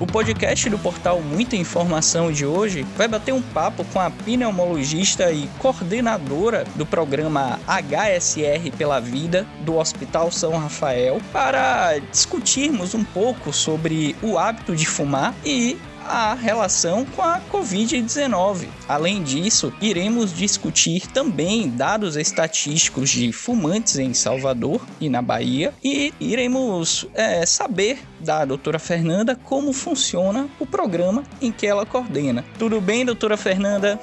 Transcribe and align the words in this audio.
O 0.00 0.06
podcast 0.06 0.70
do 0.70 0.78
portal 0.78 1.20
Muita 1.20 1.56
Informação 1.56 2.32
de 2.32 2.46
hoje 2.46 2.86
vai 2.96 3.06
bater 3.06 3.34
um 3.34 3.42
papo 3.42 3.84
com 3.92 4.00
a 4.00 4.10
pneumologista 4.10 5.30
e 5.30 5.46
coordenadora 5.58 6.64
do 6.74 6.86
programa 6.86 7.60
HSR 7.66 8.70
pela 8.78 8.98
Vida 8.98 9.46
do 9.60 9.76
Hospital 9.76 10.32
São 10.32 10.56
Rafael 10.56 11.20
para 11.30 11.98
discutirmos 12.10 12.94
um 12.94 13.04
pouco 13.04 13.52
sobre 13.52 14.16
o 14.22 14.38
hábito 14.38 14.74
de 14.74 14.86
fumar 14.86 15.34
e 15.44 15.76
a 16.10 16.34
relação 16.34 17.04
com 17.04 17.22
a 17.22 17.40
Covid-19. 17.52 18.66
Além 18.88 19.22
disso, 19.22 19.72
iremos 19.80 20.34
discutir 20.34 21.06
também 21.06 21.68
dados 21.68 22.16
estatísticos 22.16 23.10
de 23.10 23.32
fumantes 23.32 23.96
em 23.96 24.12
Salvador 24.12 24.80
e 25.00 25.08
na 25.08 25.22
Bahia 25.22 25.72
e 25.82 26.12
iremos 26.18 27.06
é, 27.14 27.46
saber 27.46 28.00
da 28.18 28.44
doutora 28.44 28.80
Fernanda 28.80 29.36
como 29.36 29.72
funciona 29.72 30.48
o 30.58 30.66
programa 30.66 31.22
em 31.40 31.52
que 31.52 31.66
ela 31.66 31.86
coordena. 31.86 32.44
Tudo 32.58 32.80
bem, 32.80 33.04
doutora 33.04 33.36
Fernanda? 33.36 33.98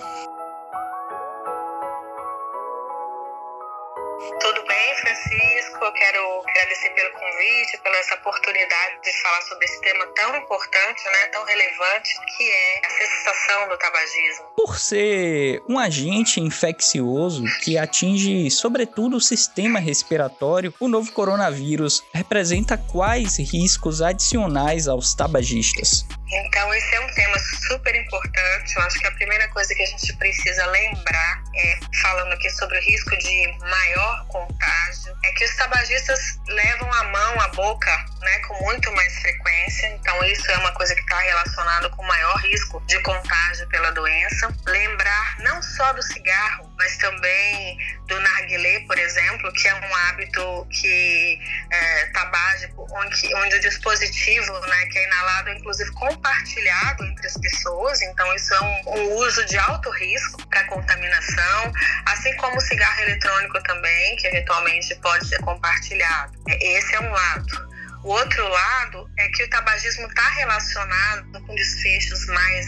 Pela 7.88 7.98
essa 7.98 8.16
oportunidade 8.16 9.02
de 9.02 9.22
falar 9.22 9.41
sobre 9.44 9.66
esse 9.66 9.82
tema 9.82 10.05
tão 10.08 10.36
importante, 10.36 11.04
né, 11.05 11.28
tão 11.32 11.44
relevante, 11.45 12.16
que 12.38 12.44
é 12.44 12.81
a 12.86 12.90
cessação 12.90 13.70
do 13.70 13.78
tabagismo. 13.78 14.45
Por 14.55 14.80
ser 14.80 15.64
um 15.70 15.80
agente 15.80 16.40
infeccioso 16.42 17.44
que 17.64 17.78
atinge 17.78 18.50
sobretudo 18.52 19.18
o 19.18 19.22
sistema 19.22 19.80
respiratório, 19.80 20.73
o 20.80 20.88
novo 20.88 21.12
coronavírus 21.12 22.04
representa 22.14 22.78
quais 22.78 23.38
riscos 23.38 24.02
adicionais 24.02 24.88
aos 24.88 25.14
tabagistas? 25.14 26.06
Então, 26.30 26.73
esse 26.73 26.95
é 26.95 26.99
um 26.99 27.13
tema 27.13 27.40
super 27.40 27.95
importante. 27.95 28.75
Eu 28.75 28.81
acho 28.83 29.00
que 29.00 29.08
a 29.08 29.11
primeira 29.11 29.47
coisa 29.50 29.73
que 29.73 29.81
a 29.81 29.86
gente 29.86 30.14
precisa 30.17 30.66
lembrar, 30.66 31.44
é, 31.56 31.80
falando 32.02 32.34
aqui 32.34 32.50
sobre 32.50 32.78
o 32.78 32.81
risco 32.81 33.17
de 33.17 33.58
maior 33.61 34.28
contágio, 34.28 35.16
é 35.23 35.31
que 35.31 35.45
os 35.45 35.56
tabagistas 35.56 36.19
levam 36.47 36.94
a 36.94 37.03
mão, 37.06 37.42
a 37.42 37.47
boca, 37.50 38.06
né, 38.22 38.39
com 38.39 38.64
muito 38.64 38.92
mais 38.94 39.17
frequência. 39.19 39.88
Então, 39.88 40.23
isso 40.25 40.52
é 40.52 40.58
uma 40.58 40.72
coisa 40.73 40.94
que 40.94 41.02
está 41.02 41.19
relacionado 41.19 41.89
com 41.92 42.03
maior 42.03 42.36
risco 42.38 42.84
de 42.88 43.00
contágio 43.02 43.67
pela 43.69 43.91
doença. 43.91 44.53
Lembrar 44.66 45.38
não 45.39 45.62
só 45.62 45.94
do 45.94 46.02
cigarro, 46.03 46.69
mas 46.78 46.97
também 46.97 47.78
do 48.08 48.19
narguilé, 48.19 48.81
por 48.81 48.97
exemplo, 48.97 49.52
que 49.53 49.67
é 49.67 49.75
um 49.75 49.95
hábito 49.95 50.67
que 50.72 51.39
é, 51.72 52.06
tabágico, 52.08 52.88
onde, 52.91 53.36
onde 53.36 53.56
o 53.56 53.59
dispositivo, 53.62 54.59
né, 54.67 54.86
que 54.88 54.97
é 54.97 55.03
inalado, 55.06 55.50
inclusive 55.52 55.91
compartilhado 56.18 57.06
entre 57.06 57.28
as 57.28 57.38
pessoas. 57.38 58.02
Então, 58.02 58.34
isso 58.34 58.54
é 58.54 58.62
um, 58.62 58.98
um 58.98 59.16
uso 59.16 59.46
de 59.46 59.58
alto 59.58 59.90
risco 59.92 60.46
para 60.48 60.64
contaminação, 60.66 61.74
assim 62.06 62.36
como 62.38 62.58
o 62.58 62.62
cigarro 62.62 63.02
eletrônico 63.02 63.62
também, 63.64 64.16
que 64.18 64.28
eventualmente 64.28 64.96
pode 64.96 65.28
ser 65.28 65.40
compartilhado. 65.40 66.34
É, 66.48 66.78
esse 66.78 66.96
é 66.96 67.00
um 67.00 67.12
lado. 67.12 67.68
O 68.04 68.09
outro 68.09 68.48
lado 68.48 69.09
é 69.18 69.28
que 69.30 69.44
o 69.44 69.50
tabagismo 69.50 70.08
está 70.08 70.30
relacionado 70.30 71.42
com 71.46 71.56
desfechos 71.56 72.26
mais 72.28 72.66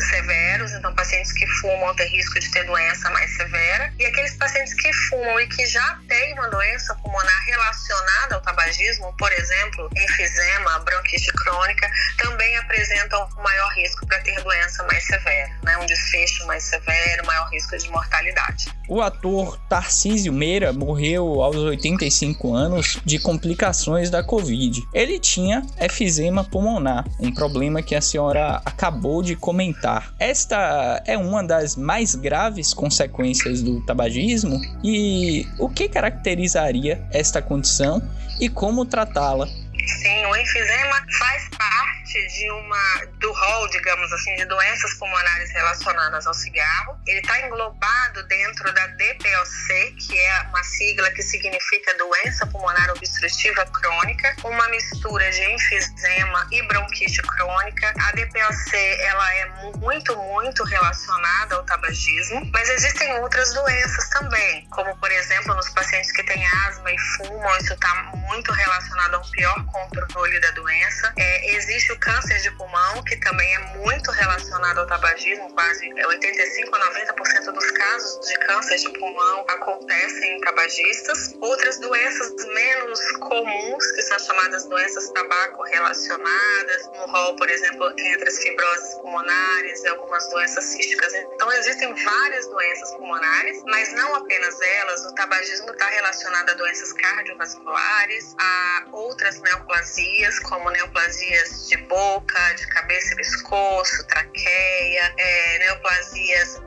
severos, 0.00 0.72
então 0.72 0.94
pacientes 0.94 1.32
que 1.32 1.46
fumam 1.46 1.94
têm 1.94 2.08
risco 2.08 2.38
de 2.38 2.50
ter 2.50 2.64
doença 2.64 3.10
mais 3.10 3.30
severa, 3.36 3.92
e 3.98 4.06
aqueles 4.06 4.34
pacientes 4.36 4.74
que 4.74 4.92
fumam 4.92 5.40
e 5.40 5.46
que 5.46 5.66
já 5.66 5.98
têm 6.08 6.32
uma 6.34 6.48
doença 6.48 6.94
pulmonar 6.96 7.44
relacionada 7.44 8.34
ao 8.36 8.40
tabagismo, 8.40 9.14
por 9.16 9.32
exemplo, 9.32 9.90
enfisema, 9.96 10.78
bronquite 10.80 11.32
crônica, 11.32 11.90
também 12.18 12.41
apresentam 12.72 13.28
maior 13.36 13.68
risco 13.74 14.06
para 14.06 14.18
ter 14.20 14.42
doença 14.42 14.82
mais 14.84 15.04
severa, 15.06 15.50
né? 15.62 15.76
um 15.76 15.84
desfecho 15.84 16.46
mais 16.46 16.62
severo, 16.64 17.26
maior 17.26 17.46
risco 17.50 17.76
de 17.76 17.90
mortalidade. 17.90 18.68
O 18.88 19.02
ator 19.02 19.58
Tarcísio 19.68 20.32
Meira 20.32 20.72
morreu 20.72 21.42
aos 21.42 21.56
85 21.56 22.54
anos 22.54 22.98
de 23.04 23.18
complicações 23.18 24.08
da 24.08 24.24
Covid. 24.24 24.82
Ele 24.94 25.18
tinha 25.18 25.62
efizema 25.78 26.44
pulmonar, 26.44 27.04
um 27.20 27.32
problema 27.32 27.82
que 27.82 27.94
a 27.94 28.00
senhora 28.00 28.62
acabou 28.64 29.22
de 29.22 29.36
comentar. 29.36 30.14
Esta 30.18 31.02
é 31.06 31.18
uma 31.18 31.44
das 31.44 31.76
mais 31.76 32.14
graves 32.14 32.72
consequências 32.72 33.60
do 33.60 33.84
tabagismo 33.84 34.58
e 34.82 35.46
o 35.58 35.68
que 35.68 35.88
caracterizaria 35.90 37.06
esta 37.12 37.42
condição 37.42 38.02
e 38.40 38.48
como 38.48 38.86
tratá-la? 38.86 39.46
Sim, 39.46 40.26
o 40.26 40.36
enfisema 40.36 41.02
faz 41.18 41.48
parte 41.50 42.01
de 42.18 42.50
uma 42.50 43.06
do 43.18 43.32
rol, 43.32 43.68
digamos 43.68 44.12
assim, 44.12 44.34
de 44.36 44.44
doenças 44.44 44.94
pulmonares 44.94 45.50
relacionadas 45.52 46.26
ao 46.26 46.34
cigarro. 46.34 47.00
Ele 47.06 47.20
está 47.20 47.40
englobado 47.40 48.22
dentro 48.24 48.72
da 48.72 48.86
DPOC, 48.88 49.96
que 49.98 50.18
é 50.18 50.40
uma 50.48 50.62
sigla 50.64 51.10
que 51.10 51.22
significa 51.22 51.94
doença 51.94 52.46
pulmonar 52.46 52.90
obstrutiva 52.90 53.64
crônica, 53.66 54.36
uma 54.44 54.68
mistura 54.68 55.30
de 55.30 55.42
enfisema 55.52 56.48
e 56.50 56.62
bronquite 56.66 57.22
crônica. 57.22 57.94
A 57.98 58.12
DPOC 58.12 58.76
ela 59.00 59.34
é 59.34 59.46
muito, 59.76 60.16
muito 60.16 60.64
relacionada 60.64 61.56
ao 61.56 61.64
tabagismo, 61.64 62.50
mas 62.52 62.68
existem 62.70 63.12
outras 63.20 63.52
doenças 63.54 64.08
também, 64.10 64.66
como 64.70 64.96
por 64.96 65.10
exemplo 65.10 65.54
nos 65.54 65.68
pacientes 65.70 66.12
que 66.12 66.22
têm 66.24 66.46
asma 66.66 66.92
e 66.92 66.98
fumam, 66.98 67.56
isso 67.58 67.72
está 67.72 67.94
muito 68.14 68.52
relacionado 68.52 69.14
a 69.14 69.18
um 69.18 69.30
pior 69.30 69.64
controle 69.66 70.40
da 70.40 70.50
doença. 70.52 71.12
É, 71.16 71.54
existe 71.54 71.92
o 71.92 71.98
câncer 72.02 72.38
de 72.40 72.50
pulmão, 72.52 73.02
que 73.04 73.16
também 73.16 73.54
é 73.54 73.58
muito 73.78 74.10
relacionado 74.10 74.78
ao 74.78 74.86
tabagismo, 74.86 75.52
quase 75.54 75.92
85 75.92 76.76
a 76.76 76.80
90% 76.90 77.52
dos 77.52 77.70
casos 77.70 78.28
de 78.28 78.34
câncer 78.40 78.76
de 78.76 78.98
pulmão 78.98 79.44
acontecem 79.48 80.36
em 80.36 80.40
tabagistas. 80.40 81.34
Outras 81.40 81.78
doenças 81.78 82.34
menos 82.46 83.00
comuns, 83.18 83.92
que 83.92 84.02
são 84.02 84.18
chamadas 84.18 84.64
doenças 84.66 85.10
tabaco 85.10 85.62
relacionadas, 85.62 86.86
no 86.96 87.06
rol, 87.06 87.36
por 87.36 87.48
exemplo, 87.48 87.92
entre 87.96 88.28
as 88.28 88.38
fibroses 88.38 88.94
pulmonares 88.94 89.82
e 89.84 89.88
algumas 89.88 90.28
doenças 90.30 90.64
císticas. 90.64 91.12
Então, 91.14 91.52
existem 91.52 91.94
várias 91.94 92.46
doenças 92.48 92.90
pulmonares, 92.94 93.62
mas 93.66 93.92
não 93.92 94.16
apenas 94.16 94.60
elas. 94.60 95.04
O 95.06 95.14
tabagismo 95.14 95.70
está 95.70 95.88
relacionado 95.88 96.50
a 96.50 96.54
doenças 96.54 96.92
cardiovasculares, 96.92 98.34
a 98.38 98.84
outras 98.92 99.40
neoplasias, 99.40 100.38
como 100.40 100.70
neoplasias 100.70 101.68
de 101.68 101.76
boca, 101.92 102.54
de 102.54 102.66
cabeça 102.68 103.12
e 103.12 103.16
pescoço, 103.16 104.06
traqueia, 104.06 105.14
é, 105.18 105.58
neoplasias 105.58 106.62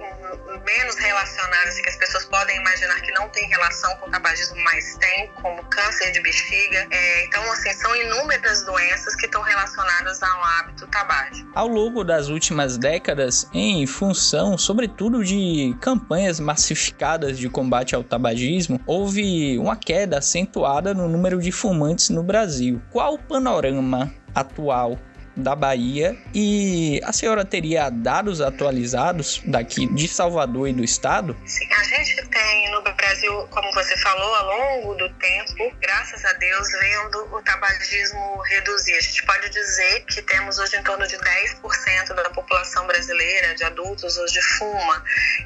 menos 0.64 0.96
relacionadas 0.96 1.80
que 1.80 1.90
as 1.90 1.96
pessoas 1.96 2.26
podem 2.26 2.56
imaginar 2.58 3.02
que 3.02 3.12
não 3.14 3.28
tem 3.30 3.48
relação 3.48 3.96
com 3.98 4.08
o 4.08 4.12
tabagismo, 4.12 4.58
mas 4.64 4.96
tem, 4.98 5.28
como 5.42 5.64
câncer 5.66 6.12
de 6.12 6.22
bexiga. 6.22 6.88
É, 6.92 7.26
então, 7.26 7.42
assim, 7.52 7.74
são 7.74 7.96
inúmeras 7.96 8.64
doenças 8.64 9.16
que 9.16 9.26
estão 9.26 9.42
relacionadas 9.42 10.22
ao 10.22 10.44
hábito 10.44 10.88
tabágico. 10.88 11.50
Ao 11.56 11.68
longo 11.68 12.04
das 12.04 12.28
últimas 12.28 12.78
décadas, 12.78 13.48
em 13.54 13.86
função, 13.88 14.58
sobretudo, 14.58 15.24
de 15.24 15.76
campanhas 15.82 16.40
massificadas 16.40 17.38
de 17.38 17.50
combate 17.50 17.96
ao 17.96 18.04
tabagismo, 18.04 18.80
houve 18.86 19.58
uma 19.58 19.76
queda 19.76 20.20
acentuada 20.20 20.94
no 20.94 21.08
número 21.08 21.40
de 21.40 21.52
fumantes 21.52 22.10
no 22.10 22.22
Brasil. 22.22 22.82
Qual 22.92 23.16
o 23.16 23.20
panorama 23.20 24.14
atual 24.34 25.00
da 25.36 25.56
Bahia 25.56 26.16
e 26.34 27.00
a 27.04 27.12
senhora 27.12 27.44
teria 27.44 27.90
dados 27.90 28.42
atualizados 28.42 29.42
daqui 29.46 29.86
de 29.94 30.08
Salvador 30.08 30.70
e 30.70 30.74
do 30.74 30.84
estado? 30.84 31.36
A 31.44 31.84
gente 31.84 32.28
tem 32.30 32.72
no 32.72 32.82
Brasil, 33.06 33.48
como 33.52 33.72
você 33.72 33.96
falou, 33.98 34.34
ao 34.34 34.46
longo 34.48 34.96
do 34.96 35.08
tempo, 35.14 35.72
graças 35.80 36.26
a 36.26 36.34
Deus, 36.34 36.68
vendo 36.72 37.36
o 37.36 37.42
tabagismo 37.44 38.42
reduzir. 38.42 38.96
A 38.96 39.00
gente 39.00 39.24
pode 39.24 39.48
dizer 39.52 40.06
que 40.06 40.24
temos 40.24 40.58
hoje 40.58 40.76
em 40.76 40.82
torno 40.82 41.06
de 41.06 41.16
10% 41.16 42.16
da 42.16 42.30
população 42.32 42.88
brasileira 42.88 43.54
de 43.54 43.64
adultos 43.64 44.18
hoje 44.18 44.42
fuma. 44.58 45.04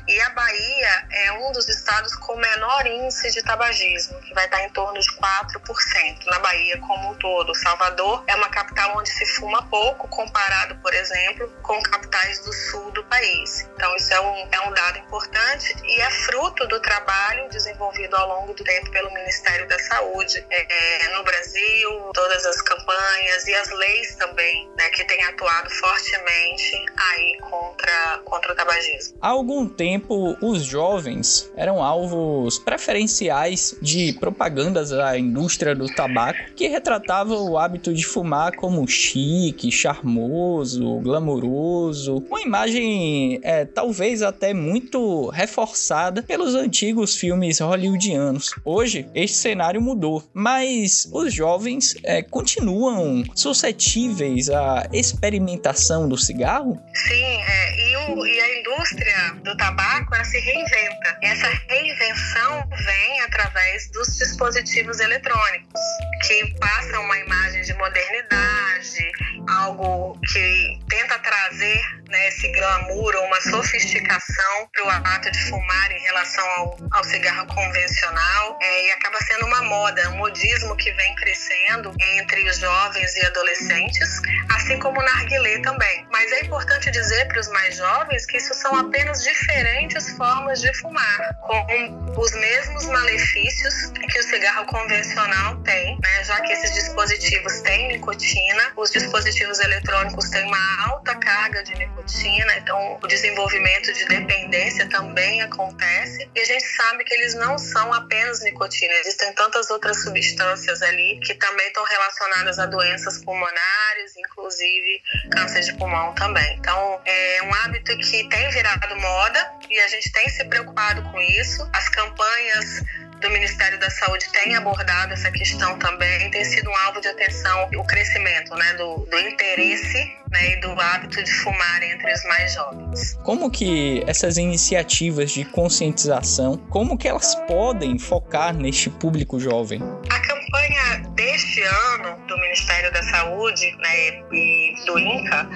E 0.08 0.22
a 0.22 0.30
Bahia 0.30 1.08
é 1.12 1.32
um 1.34 1.52
dos 1.52 1.68
estados 1.68 2.16
com 2.16 2.38
menor 2.38 2.88
índice 2.88 3.30
de 3.32 3.44
tabagismo, 3.44 4.18
que 4.22 4.34
vai 4.34 4.46
estar 4.46 4.64
em 4.64 4.70
torno 4.70 4.98
de 4.98 5.12
4% 5.18 6.26
na 6.28 6.40
Bahia 6.40 6.80
como 6.80 7.12
um 7.12 7.16
todo. 7.16 7.54
Salvador 7.56 8.24
é 8.28 8.36
uma 8.36 8.50
capital 8.50 8.98
onde 8.98 9.10
se 9.10 9.26
fuma 9.36 9.64
pouco 9.64 10.08
comparado, 10.08 10.76
por 10.76 10.94
exemplo, 10.94 11.50
com 11.62 11.82
capitais 11.84 12.40
do 12.40 12.54
sul 12.54 12.90
do 12.92 13.04
país. 13.04 13.68
Então, 13.76 13.94
isso 13.98 14.14
é 14.14 14.22
um, 14.22 14.48
é 14.50 14.62
um 14.62 14.74
dado 14.74 15.00
importante 15.00 15.76
e 15.84 16.02
é 16.02 16.10
fruto 16.10 16.66
do 16.68 16.80
trabalho 16.80 17.49
desenvolvido 17.50 18.16
ao 18.16 18.28
longo 18.28 18.54
do 18.54 18.64
tempo 18.64 18.90
pelo 18.92 19.12
Ministério 19.14 19.68
da 19.68 19.78
Saúde 19.80 20.46
é, 20.50 21.10
no 21.16 21.24
Brasil, 21.24 21.89
todas 22.30 22.46
as 22.46 22.62
campanhas 22.62 23.48
e 23.48 23.54
as 23.56 23.70
leis 23.72 24.16
também, 24.16 24.70
né, 24.78 24.88
que 24.90 25.04
têm 25.06 25.24
atuado 25.24 25.70
fortemente 25.72 26.86
aí 26.96 27.38
contra, 27.42 28.22
contra 28.24 28.54
o 28.54 28.56
tabagismo. 28.56 29.18
Há 29.20 29.30
algum 29.30 29.68
tempo, 29.68 30.38
os 30.40 30.64
jovens 30.64 31.52
eram 31.58 31.84
alvos 31.84 32.60
preferenciais 32.60 33.76
de 33.82 34.14
propagandas 34.14 34.92
da 34.92 35.18
indústria 35.18 35.74
do 35.74 35.88
tabaco 35.88 36.40
que 36.56 36.68
retratavam 36.68 37.50
o 37.50 37.58
hábito 37.58 37.94
de 37.94 38.06
fumar 38.06 38.56
como 38.56 38.88
chique, 38.88 39.72
charmoso, 39.72 41.00
glamouroso, 41.00 42.24
uma 42.30 42.42
imagem 42.42 43.40
é, 43.42 43.66
talvez 43.66 44.22
até 44.22 44.54
muito 44.54 45.30
reforçada 45.30 46.22
pelos 46.22 46.54
antigos 46.54 47.16
filmes 47.16 47.60
hollywoodianos. 47.60 48.54
Hoje, 48.64 49.10
este 49.16 49.38
cenário 49.38 49.82
mudou, 49.82 50.24
mas 50.32 51.10
os 51.12 51.34
jovens 51.34 51.96
é, 52.04 52.19
continuam 52.24 53.24
suscetíveis 53.36 54.50
à 54.50 54.88
experimentação 54.92 56.08
do 56.08 56.18
cigarro? 56.18 56.82
Sim, 56.94 57.42
é, 57.42 57.76
e, 57.76 57.98
o, 57.98 58.26
e, 58.26 58.42
a 58.42 58.60
indústria 58.60 59.34
do 59.44 59.56
tabaco 59.58 60.16
ela 60.16 60.24
se 60.24 60.40
reinventa. 60.40 61.18
Essa 61.22 61.48
reinvenção 61.68 62.64
vem 62.86 63.22
através 63.22 63.90
dos 63.92 64.18
dispositivos 64.18 65.00
eletrônicos, 65.00 65.82
que 66.28 66.54
passam 66.60 67.04
uma 67.04 67.18
imagem 67.18 67.62
de 67.62 67.74
modernidade, 67.74 69.12
algo 69.48 70.20
que 70.32 70.80
tenta 70.90 71.20
trazer 71.20 71.99
né, 72.10 72.28
esse 72.28 72.52
glamour 72.52 73.16
ou 73.16 73.26
uma 73.26 73.42
sofisticação 73.42 74.70
para 74.74 74.86
o 74.86 74.90
ato 74.90 75.32
de 75.32 75.40
fumar 75.50 75.92
em 75.92 76.00
relação 76.00 76.46
ao, 76.58 76.78
ao 76.92 77.04
cigarro 77.04 77.46
convencional 77.48 78.58
é, 78.62 78.88
e 78.88 78.92
acaba 78.92 79.18
sendo 79.20 79.46
uma 79.46 79.62
moda, 79.64 80.10
um 80.10 80.18
modismo 80.18 80.76
que 80.76 80.92
vem 80.94 81.16
crescendo 81.16 81.94
entre 82.18 82.52
jovens 82.54 83.16
e 83.16 83.26
adolescentes, 83.26 84.22
assim 84.56 84.80
como 84.80 85.00
o 85.00 85.04
narguilé 85.04 85.60
também. 85.60 86.08
Mas 86.12 86.32
é 86.32 86.42
importante 86.42 86.90
dizer 86.92 87.28
para 87.28 87.40
os 87.40 87.48
mais 87.50 87.78
jovens 87.78 88.26
que 88.26 88.38
isso 88.38 88.54
são 88.56 88.76
apenas 88.76 89.24
diferentes 89.24 90.10
formas 90.18 90.62
de 90.62 90.74
fumar, 90.80 91.36
com 91.42 92.20
os 92.20 92.32
mesmos 92.34 92.86
malefícios 92.86 93.92
que 94.10 94.20
o 94.20 94.24
cigarro 94.24 94.66
convencional 94.66 95.58
tem, 95.62 95.98
né, 96.02 96.24
já 96.24 96.42
que 96.42 96.52
esses 96.52 96.74
dispositivos 96.74 97.62
têm 97.62 97.90
nicotina, 97.90 98.72
os 98.76 98.90
dispositivos 98.90 99.60
eletrônicos 99.60 100.30
têm 100.30 100.46
uma 100.46 100.88
alta 100.88 101.16
carga 101.16 101.64
de 101.64 101.76
nicotina 101.76 101.99
nicotina, 102.00 102.58
então 102.58 103.00
o 103.02 103.08
desenvolvimento 103.08 103.92
de 103.94 104.06
dependência 104.06 104.88
também 104.90 105.42
acontece. 105.42 106.30
E 106.34 106.40
a 106.40 106.46
gente 106.46 106.66
sabe 106.66 107.04
que 107.04 107.14
eles 107.14 107.36
não 107.36 107.58
são 107.58 107.94
apenas 107.94 108.42
nicotina, 108.42 108.94
existem 108.94 109.34
tantas 109.34 109.70
outras 109.70 110.02
substâncias 110.02 110.82
ali 110.82 111.20
que 111.24 111.36
também 111.36 111.68
estão 111.68 111.84
relacionadas 111.84 112.60
a 112.60 112.66
doenças 112.66 113.24
pulmonares, 113.24 114.16
inclusive 114.18 115.02
câncer 115.32 115.62
de 115.62 115.74
pulmão 115.74 116.14
também. 116.16 116.58
Então 116.58 117.02
é 117.06 117.42
um 117.44 117.54
hábito 117.54 117.98
que 117.98 118.28
tem 118.30 118.50
virado 118.50 118.96
moda 118.96 119.52
e 119.70 119.80
a 119.80 119.88
gente 119.88 120.12
tem 120.12 120.28
se 120.30 120.44
preocupado 120.46 121.02
com 121.12 121.20
isso. 121.22 121.70
As 121.74 121.90
campanhas 121.90 122.84
do 123.22 123.30
Ministério 123.30 123.80
da 123.80 123.90
Saúde 123.90 124.28
tem 124.32 124.56
abordado 124.56 125.14
essa 125.14 125.32
questão 125.32 125.78
também, 125.78 126.32
tem 126.32 126.44
sido 126.46 126.70
um 126.70 126.78
alvo 126.86 127.02
de 127.02 127.08
atenção 127.08 127.70
o 127.76 127.84
crescimento 127.84 128.56
né, 128.56 128.74
do, 128.74 129.06
do 129.06 129.20
interesse 129.20 130.16
né, 130.32 130.54
e 130.54 130.62
do 130.62 130.72
hábito 130.80 131.24
de 131.24 131.32
fumar 131.32 131.84
entre 131.84 132.12
os 132.14 132.24
mais 132.26 132.54
jovens. 132.54 133.14
Como 133.24 133.52
que 133.52 134.04
essas 134.08 134.38
iniciativas 134.38 135.32
de 135.32 135.44
conscientização, 135.46 136.58
como 136.70 136.98
que 136.98 137.08
elas 137.08 137.36
podem 137.48 137.98
focar 138.00 138.54
neste 138.54 138.90
público 138.90 139.40
jovem? 139.40 139.82
A 140.10 140.20
campanha 140.50 141.10
deste 141.12 141.62
ano 141.62 142.26
do 142.26 142.38
Ministério 142.40 142.92
da 142.92 143.04
Saúde 143.04 143.72
né, 143.78 144.24
e 144.32 144.76
do 144.86 144.98
INCA 144.98 145.48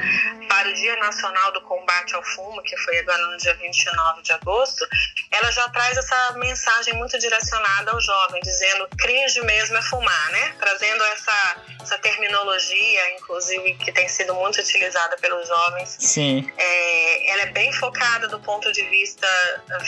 para 0.47 0.69
o 0.69 0.73
Dia 0.73 0.95
Nacional 0.97 1.51
do 1.51 1.61
Combate 1.61 2.13
ao 2.13 2.23
Fumo, 2.23 2.61
que 2.61 2.77
foi 2.77 2.99
agora 2.99 3.25
no 3.27 3.37
dia 3.37 3.55
29 3.55 4.21
de 4.21 4.33
agosto, 4.33 4.87
ela 5.31 5.51
já 5.51 5.67
traz 5.69 5.97
essa 5.97 6.33
mensagem 6.33 6.93
muito 6.93 7.17
direcionada 7.17 7.91
ao 7.91 7.99
jovem, 7.99 8.39
dizendo 8.43 8.87
cringe 8.97 9.41
mesmo 9.41 9.77
é 9.77 9.81
fumar, 9.81 10.31
né? 10.31 10.53
Trazendo 10.59 11.03
essa, 11.05 11.57
essa 11.81 11.97
terminologia, 11.97 13.15
inclusive, 13.15 13.73
que 13.75 13.91
tem 13.91 14.07
sido 14.07 14.35
muito 14.35 14.59
utilizada 14.59 15.17
pelos 15.17 15.47
jovens. 15.47 15.97
Sim. 15.99 16.47
É, 16.55 17.31
ela 17.31 17.41
é 17.43 17.47
bem 17.47 17.73
focada 17.73 18.27
do 18.27 18.39
ponto 18.39 18.71
de 18.71 18.83
vista 18.89 19.27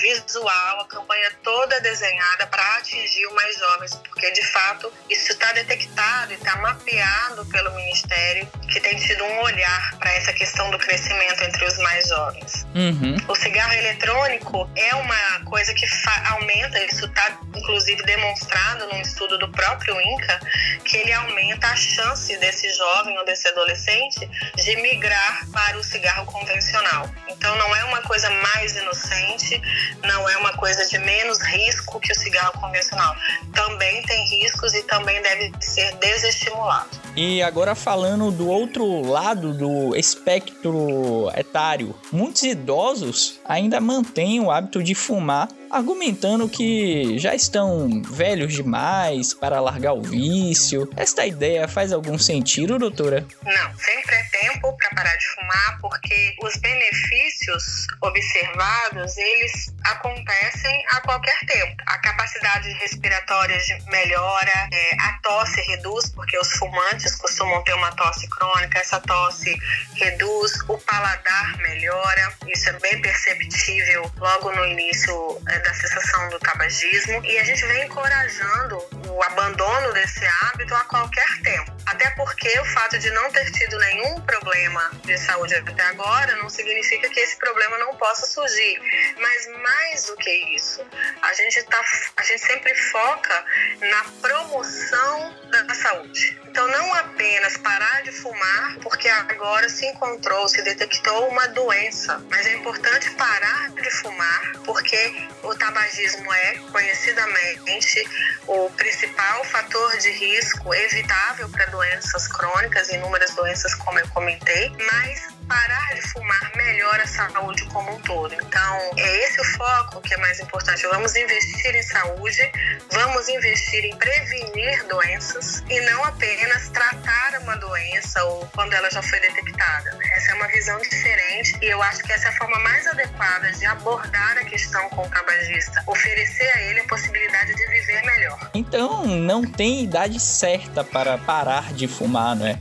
visual, 0.01 0.81
a 0.81 0.88
campanha 0.88 1.31
toda 1.44 1.80
desenhada 1.81 2.48
para 2.48 2.78
atingir 2.78 3.28
os 3.28 3.34
mais 3.36 3.56
jovens, 3.56 3.96
porque 4.10 4.31
de 4.31 4.44
fato 4.51 4.92
isso 5.09 5.31
está 5.31 5.51
detectado 5.53 6.31
e 6.31 6.36
está 6.36 6.56
mapeado 6.57 7.45
pelo 7.45 7.74
Ministério, 7.75 8.47
que 8.71 8.80
tem 8.80 8.97
tido 8.97 9.24
um 9.24 9.42
olhar 9.42 9.97
para 10.00 10.12
essa 10.15 10.33
questão 10.33 10.69
do 10.71 10.80
crescimento 10.80 11.44
entre 11.44 11.65
os 11.65 11.77
mais 11.80 12.07
jovens. 12.07 12.65
Uhum. 12.74 13.15
O 13.27 13.36
cigarro 13.36 13.74
eletrônico 13.74 14.69
é 14.75 14.95
uma 14.95 15.45
coisa 15.45 15.74
que 15.74 15.86
aumenta, 16.31 16.83
isso 16.86 17.06
está 17.06 17.39
inclusive 17.56 18.01
demonstrado 18.03 18.88
num 18.88 19.01
estudo 19.01 19.38
do 19.38 19.50
próprio 19.50 20.00
INCA, 20.01 20.39
que 20.83 20.98
ele 20.98 21.13
aumenta 21.13 21.68
a 21.68 21.75
chance 21.75 22.36
desse 22.38 22.69
jovem 22.74 23.18
ou 23.18 23.25
desse 23.25 23.48
adolescente 23.48 24.30
de 24.56 24.75
migrar 24.77 25.48
para 25.51 25.77
o 25.77 25.83
cigarro 25.83 26.25
convencional. 26.25 27.09
Então 27.27 27.56
não 27.56 27.75
é 27.75 27.83
uma 27.86 28.01
coisa 28.01 28.30
mais 28.30 28.75
inocente, 28.75 29.62
não 30.03 30.27
é 30.30 30.38
uma 30.38 30.53
coisa 30.53 30.86
de 30.88 30.98
menos 30.98 31.39
risco 31.41 32.00
que 32.00 32.12
o 32.12 32.15
cigarro 32.15 32.59
convencional. 32.59 33.15
Também 33.53 34.01
tem 34.03 34.25
riscos 34.27 34.74
e 34.74 34.83
também 34.88 35.22
deve 35.22 35.52
ser 35.60 35.96
desestimulado. 35.98 36.90
E 37.16 37.42
agora 37.42 37.76
falando 37.76 38.32
do 38.32 38.50
outro 38.50 39.02
lado 39.02 39.54
do 39.54 39.96
espectro 39.96 41.32
etário, 41.36 41.96
muitos 42.12 42.44
idosos 42.44 43.40
ainda 43.46 43.80
mantêm 43.80 44.40
o 44.40 44.52
hábito 44.52 44.84
de 44.84 44.94
fumar 44.94 45.48
argumentando 45.71 46.47
que 46.47 47.17
já 47.17 47.33
estão 47.35 48.01
velhos 48.01 48.53
demais 48.53 49.33
para 49.33 49.59
largar 49.59 49.94
o 49.94 50.01
vício. 50.01 50.89
Esta 50.95 51.25
ideia 51.25 51.67
faz 51.67 51.91
algum 51.91 52.17
sentido, 52.17 52.79
doutora? 52.79 53.25
Não, 53.44 53.77
sempre 53.77 54.15
é 54.15 54.23
tempo 54.23 54.75
para 54.77 54.89
parar 54.95 55.15
de 55.15 55.27
fumar, 55.27 55.77
porque 55.81 56.35
os 56.41 56.56
benefícios 56.57 57.88
observados, 58.01 59.17
eles 59.17 59.73
acontecem 59.85 60.83
a 60.91 61.01
qualquer 61.01 61.39
tempo. 61.45 61.75
A 61.85 61.97
capacidade 62.00 62.69
respiratória 62.73 63.57
melhora, 63.88 64.69
é, 64.71 64.95
a 65.00 65.19
tosse 65.23 65.62
reduz, 65.62 66.09
porque 66.12 66.38
os 66.38 66.51
fumantes 66.53 67.15
costumam 67.15 67.63
ter 67.63 67.73
uma 67.73 67.91
tosse 67.91 68.27
crônica, 68.29 68.79
essa 68.79 69.00
tosse 69.01 69.56
reduz, 69.95 70.51
o 70.67 70.77
paladar 70.79 71.57
melhora, 71.57 72.33
isso 72.47 72.69
é 72.69 72.73
bem 72.79 73.01
perceptível 73.01 74.12
logo 74.17 74.51
no 74.51 74.65
início 74.65 75.41
é, 75.47 75.59
da 75.65 75.73
cessação 75.73 76.29
do 76.29 76.39
tabagismo 76.39 77.25
e 77.25 77.39
a 77.39 77.44
gente 77.44 77.65
vem 77.65 77.85
encorajando 77.85 78.77
o 79.07 79.23
abandono 79.23 79.94
desse 79.94 80.25
hábito 80.25 80.75
a 80.75 80.83
qualquer 80.85 81.41
tempo. 81.41 81.75
Até 81.85 82.09
porque 82.12 82.59
o 82.59 82.65
fato 82.65 82.97
de 82.97 83.09
não 83.12 83.31
ter 83.31 83.51
tido 83.51 83.77
nenhum 83.77 84.21
problema 84.21 84.91
de 85.03 85.17
saúde 85.17 85.55
até 85.55 85.84
agora 85.84 86.36
não 86.38 86.50
significa 86.50 87.10
que 87.10 87.19
esse 87.19 87.38
problema 87.38 87.77
não 87.77 87.95
possa 87.95 88.25
surgir. 88.25 88.79
Mas 89.19 89.48
mais 89.62 90.05
do 90.05 90.15
que 90.17 90.55
isso, 90.55 90.86
a 91.22 91.34
gente, 91.34 91.63
tá, 91.63 91.81
a 92.17 92.24
gente 92.24 92.41
sempre 92.41 92.74
foca 92.75 93.45
na 93.79 94.03
promoção 94.22 95.36
da 95.51 95.74
saúde. 95.75 96.41
Então, 96.48 96.67
não 96.67 96.93
apenas 96.95 97.57
parar 97.57 98.03
de 98.03 98.12
fumar 98.12 98.77
porque 98.81 99.07
agora 99.10 99.67
se 99.69 99.86
encontrou, 99.86 100.48
se 100.48 100.62
detectou 100.62 101.27
uma 101.27 101.48
doença, 101.50 102.24
mas 102.29 102.45
é 102.45 102.53
importante 102.53 103.10
parar 103.12 103.69
de 103.72 103.91
fumar 103.91 104.53
porque 104.65 105.27
o 105.46 105.56
tabagismo 105.56 106.34
é 106.34 106.56
conhecidamente 106.72 108.04
o 108.48 108.70
principal 108.72 109.44
fator 109.46 109.98
de 109.98 110.12
risco 110.12 110.74
evitável 110.74 111.48
para 111.50 111.66
doenças 111.68 112.28
crônicas, 112.28 112.90
inúmeras 112.90 113.34
doenças, 113.36 113.74
como 113.75 114.00
eu 114.00 114.08
comentei, 114.10 114.72
mas 114.92 115.35
parar 115.48 115.96
de 115.96 116.02
fumar 116.02 116.52
melhora 116.56 117.04
a 117.04 117.08
saúde 117.08 117.66
como 117.66 117.92
um 117.94 118.00
todo. 118.02 118.34
Então, 118.34 118.92
é 118.98 119.25
esse 119.25 119.40
o 119.40 119.44
foco 119.58 120.02
que 120.02 120.14
é 120.14 120.18
mais 120.18 120.40
importante. 120.40 120.86
Vamos 120.88 121.16
investir 121.16 121.75
em 121.75 121.84
saúde, 121.84 122.52
vamos 122.92 123.28
investir 123.30 123.86
em 123.86 123.96
prevenir 123.96 124.86
doenças 124.88 125.64
e 125.70 125.80
não 125.82 126.04
apenas 126.06 126.70
tratar 126.70 127.40
uma 127.42 127.56
doença 127.58 128.24
ou 128.25 128.46
quando 128.54 128.74
ela 128.74 128.90
já 128.90 129.02
foi 129.02 129.20
detectada. 129.20 129.98
Essa 130.14 130.32
é 130.32 130.36
uma 130.36 130.48
visão 130.48 130.80
diferente 130.80 131.58
e 131.62 131.66
eu 131.66 131.82
acho 131.82 132.04
que 132.04 132.12
essa 132.12 132.28
é 132.28 132.30
a 132.30 132.38
forma 132.38 132.60
mais 132.60 132.88
adequada 132.88 133.52
de 133.52 133.66
abordar 133.66 134.38
a 134.38 134.44
questão 134.44 134.90
com 134.90 135.04
o 135.04 135.10
tabagista, 135.10 135.84
oferecer 135.88 136.50
a 136.56 136.62
ele 136.62 136.80
a 136.80 136.84
possibilidade 136.86 137.54
de 137.54 137.66
viver 137.68 138.02
melhor. 138.04 138.50
Então, 138.54 139.06
não 139.06 139.44
tem 139.44 139.84
idade 139.84 140.20
certa 140.20 140.84
para 140.84 141.18
parar 141.18 141.74
de 141.74 141.88
fumar, 141.88 142.36
não 142.36 142.48
é? 142.48 142.58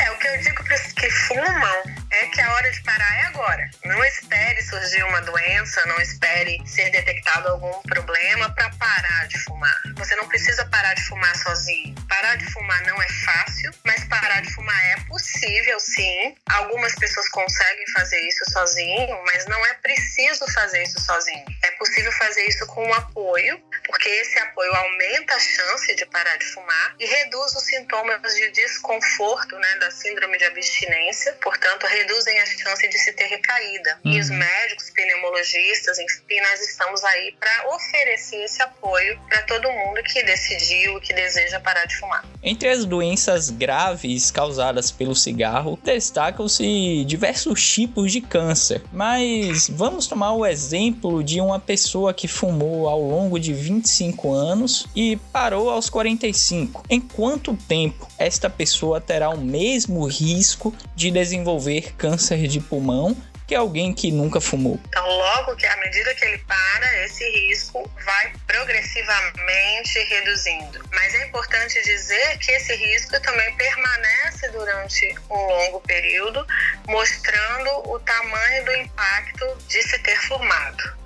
É, 0.00 0.10
o 0.12 0.18
que 0.18 0.28
eu 0.28 0.38
digo 0.38 0.64
para 0.64 0.74
os 0.74 0.92
que 0.92 1.10
fumam 1.10 1.97
é 2.20 2.26
que 2.26 2.40
a 2.40 2.52
hora 2.52 2.70
de 2.70 2.82
parar 2.82 3.18
é 3.18 3.26
agora. 3.26 3.70
Não 3.84 4.04
espere 4.04 4.60
surgir 4.62 5.02
uma 5.04 5.20
doença, 5.22 5.84
não 5.86 6.00
espere 6.00 6.60
ser 6.66 6.90
detectado 6.90 7.48
algum 7.48 7.80
problema 7.82 8.52
para 8.54 8.70
parar 8.70 9.28
de 9.28 9.38
fumar. 9.44 9.80
Você 9.96 10.16
não 10.16 10.26
precisa 10.26 10.64
parar 10.66 10.94
de 10.94 11.04
fumar 11.04 11.36
sozinho. 11.36 11.94
Parar 12.08 12.36
de 12.36 12.44
fumar 12.46 12.82
não 12.86 13.00
é 13.00 13.08
fácil, 13.24 13.70
mas 13.84 14.04
parar 14.04 14.42
de 14.42 14.52
fumar 14.52 14.86
é 14.86 14.96
possível 15.08 15.78
sim. 15.78 16.34
Algumas 16.50 16.94
pessoas 16.96 17.28
conseguem 17.28 17.86
fazer 17.94 18.20
isso 18.20 18.44
sozinho, 18.50 19.22
mas 19.26 19.46
não 19.46 19.64
é 19.66 19.74
preciso 19.74 20.46
fazer 20.52 20.82
isso 20.82 21.00
sozinho. 21.00 21.44
É 21.62 21.70
possível 21.72 22.10
fazer 22.12 22.44
isso 22.46 22.66
com 22.66 22.84
um 22.84 22.94
apoio, 22.94 23.62
porque 23.86 24.08
esse 24.08 24.38
apoio 24.40 24.74
aumenta 24.74 25.34
a 25.34 25.40
chance 25.40 25.94
de 25.94 26.04
parar 26.06 26.36
de 26.36 26.46
fumar 26.46 26.96
e 26.98 27.06
reduz 27.06 27.54
os 27.54 27.64
sintomas 27.64 28.34
de 28.34 28.50
desconforto 28.50 29.56
né, 29.58 29.76
da 29.76 29.90
síndrome 29.90 30.36
de 30.38 30.44
abstinência, 30.44 31.32
portanto, 31.34 31.86
reduzem 32.08 32.40
a 32.40 32.46
chance 32.46 32.88
de 32.88 32.98
se 32.98 33.12
ter 33.12 33.26
recaída. 33.26 34.00
Uhum. 34.04 34.12
E 34.12 34.20
os 34.20 34.30
uhum. 34.30 34.36
médicos, 34.36 34.90
pneumologistas, 34.90 35.98
enfim, 35.98 36.40
nós 36.40 36.60
estamos 36.60 37.04
aí 37.04 37.36
para 37.38 37.74
oferecer 37.74 38.44
esse 38.44 38.62
apoio 38.62 39.20
para 39.28 39.42
todo 39.42 39.70
mundo 39.70 40.02
que 40.02 40.22
decidiu, 40.22 40.98
que 41.00 41.12
deseja 41.12 41.60
parar 41.60 41.84
de 41.84 41.96
fumar. 41.96 42.24
Entre 42.42 42.68
as 42.68 42.84
doenças 42.84 43.50
graves 43.50 44.30
causadas 44.30 44.90
pelo 44.90 45.14
cigarro, 45.14 45.78
destacam-se 45.84 47.04
diversos 47.04 47.72
tipos 47.72 48.10
de 48.10 48.20
câncer. 48.20 48.82
Mas 48.92 49.68
vamos 49.68 50.06
tomar 50.06 50.32
o 50.32 50.46
exemplo 50.46 51.22
de 51.22 51.40
uma 51.40 51.60
pessoa 51.60 52.14
que 52.14 52.26
fumou 52.26 52.88
ao 52.88 53.00
longo 53.00 53.38
de 53.38 53.52
25 53.52 54.32
anos 54.32 54.86
e 54.96 55.16
parou 55.32 55.68
aos 55.68 55.90
45. 55.90 56.84
Em 56.88 57.00
quanto 57.00 57.54
tempo 57.54 58.07
esta 58.18 58.50
pessoa 58.50 59.00
terá 59.00 59.30
o 59.30 59.38
mesmo 59.38 60.06
risco 60.06 60.74
de 60.94 61.10
desenvolver 61.10 61.94
câncer 61.96 62.46
de 62.48 62.60
pulmão 62.60 63.16
que 63.48 63.54
alguém 63.54 63.94
que 63.94 64.12
nunca 64.12 64.42
fumou. 64.42 64.78
Então, 64.88 65.08
logo 65.08 65.56
que 65.56 65.64
à 65.64 65.74
medida 65.78 66.14
que 66.14 66.22
ele 66.22 66.36
para, 66.38 67.04
esse 67.04 67.24
risco 67.30 67.90
vai 68.04 68.32
progressivamente 68.46 69.98
reduzindo. 70.00 70.84
Mas 70.92 71.14
é 71.14 71.26
importante 71.26 71.82
dizer 71.82 72.38
que 72.38 72.50
esse 72.52 72.74
risco 72.74 73.18
também 73.22 73.56
permanece 73.56 74.50
durante 74.50 75.14
um 75.30 75.46
longo 75.46 75.80
período, 75.80 76.46
mostrando 76.86 77.90
o 77.90 77.98
tamanho 78.00 78.64
do 78.66 78.76
impacto 78.76 79.46
de 79.66 79.82
se 79.82 79.98
ter 80.00 80.20
fumado. 80.24 80.97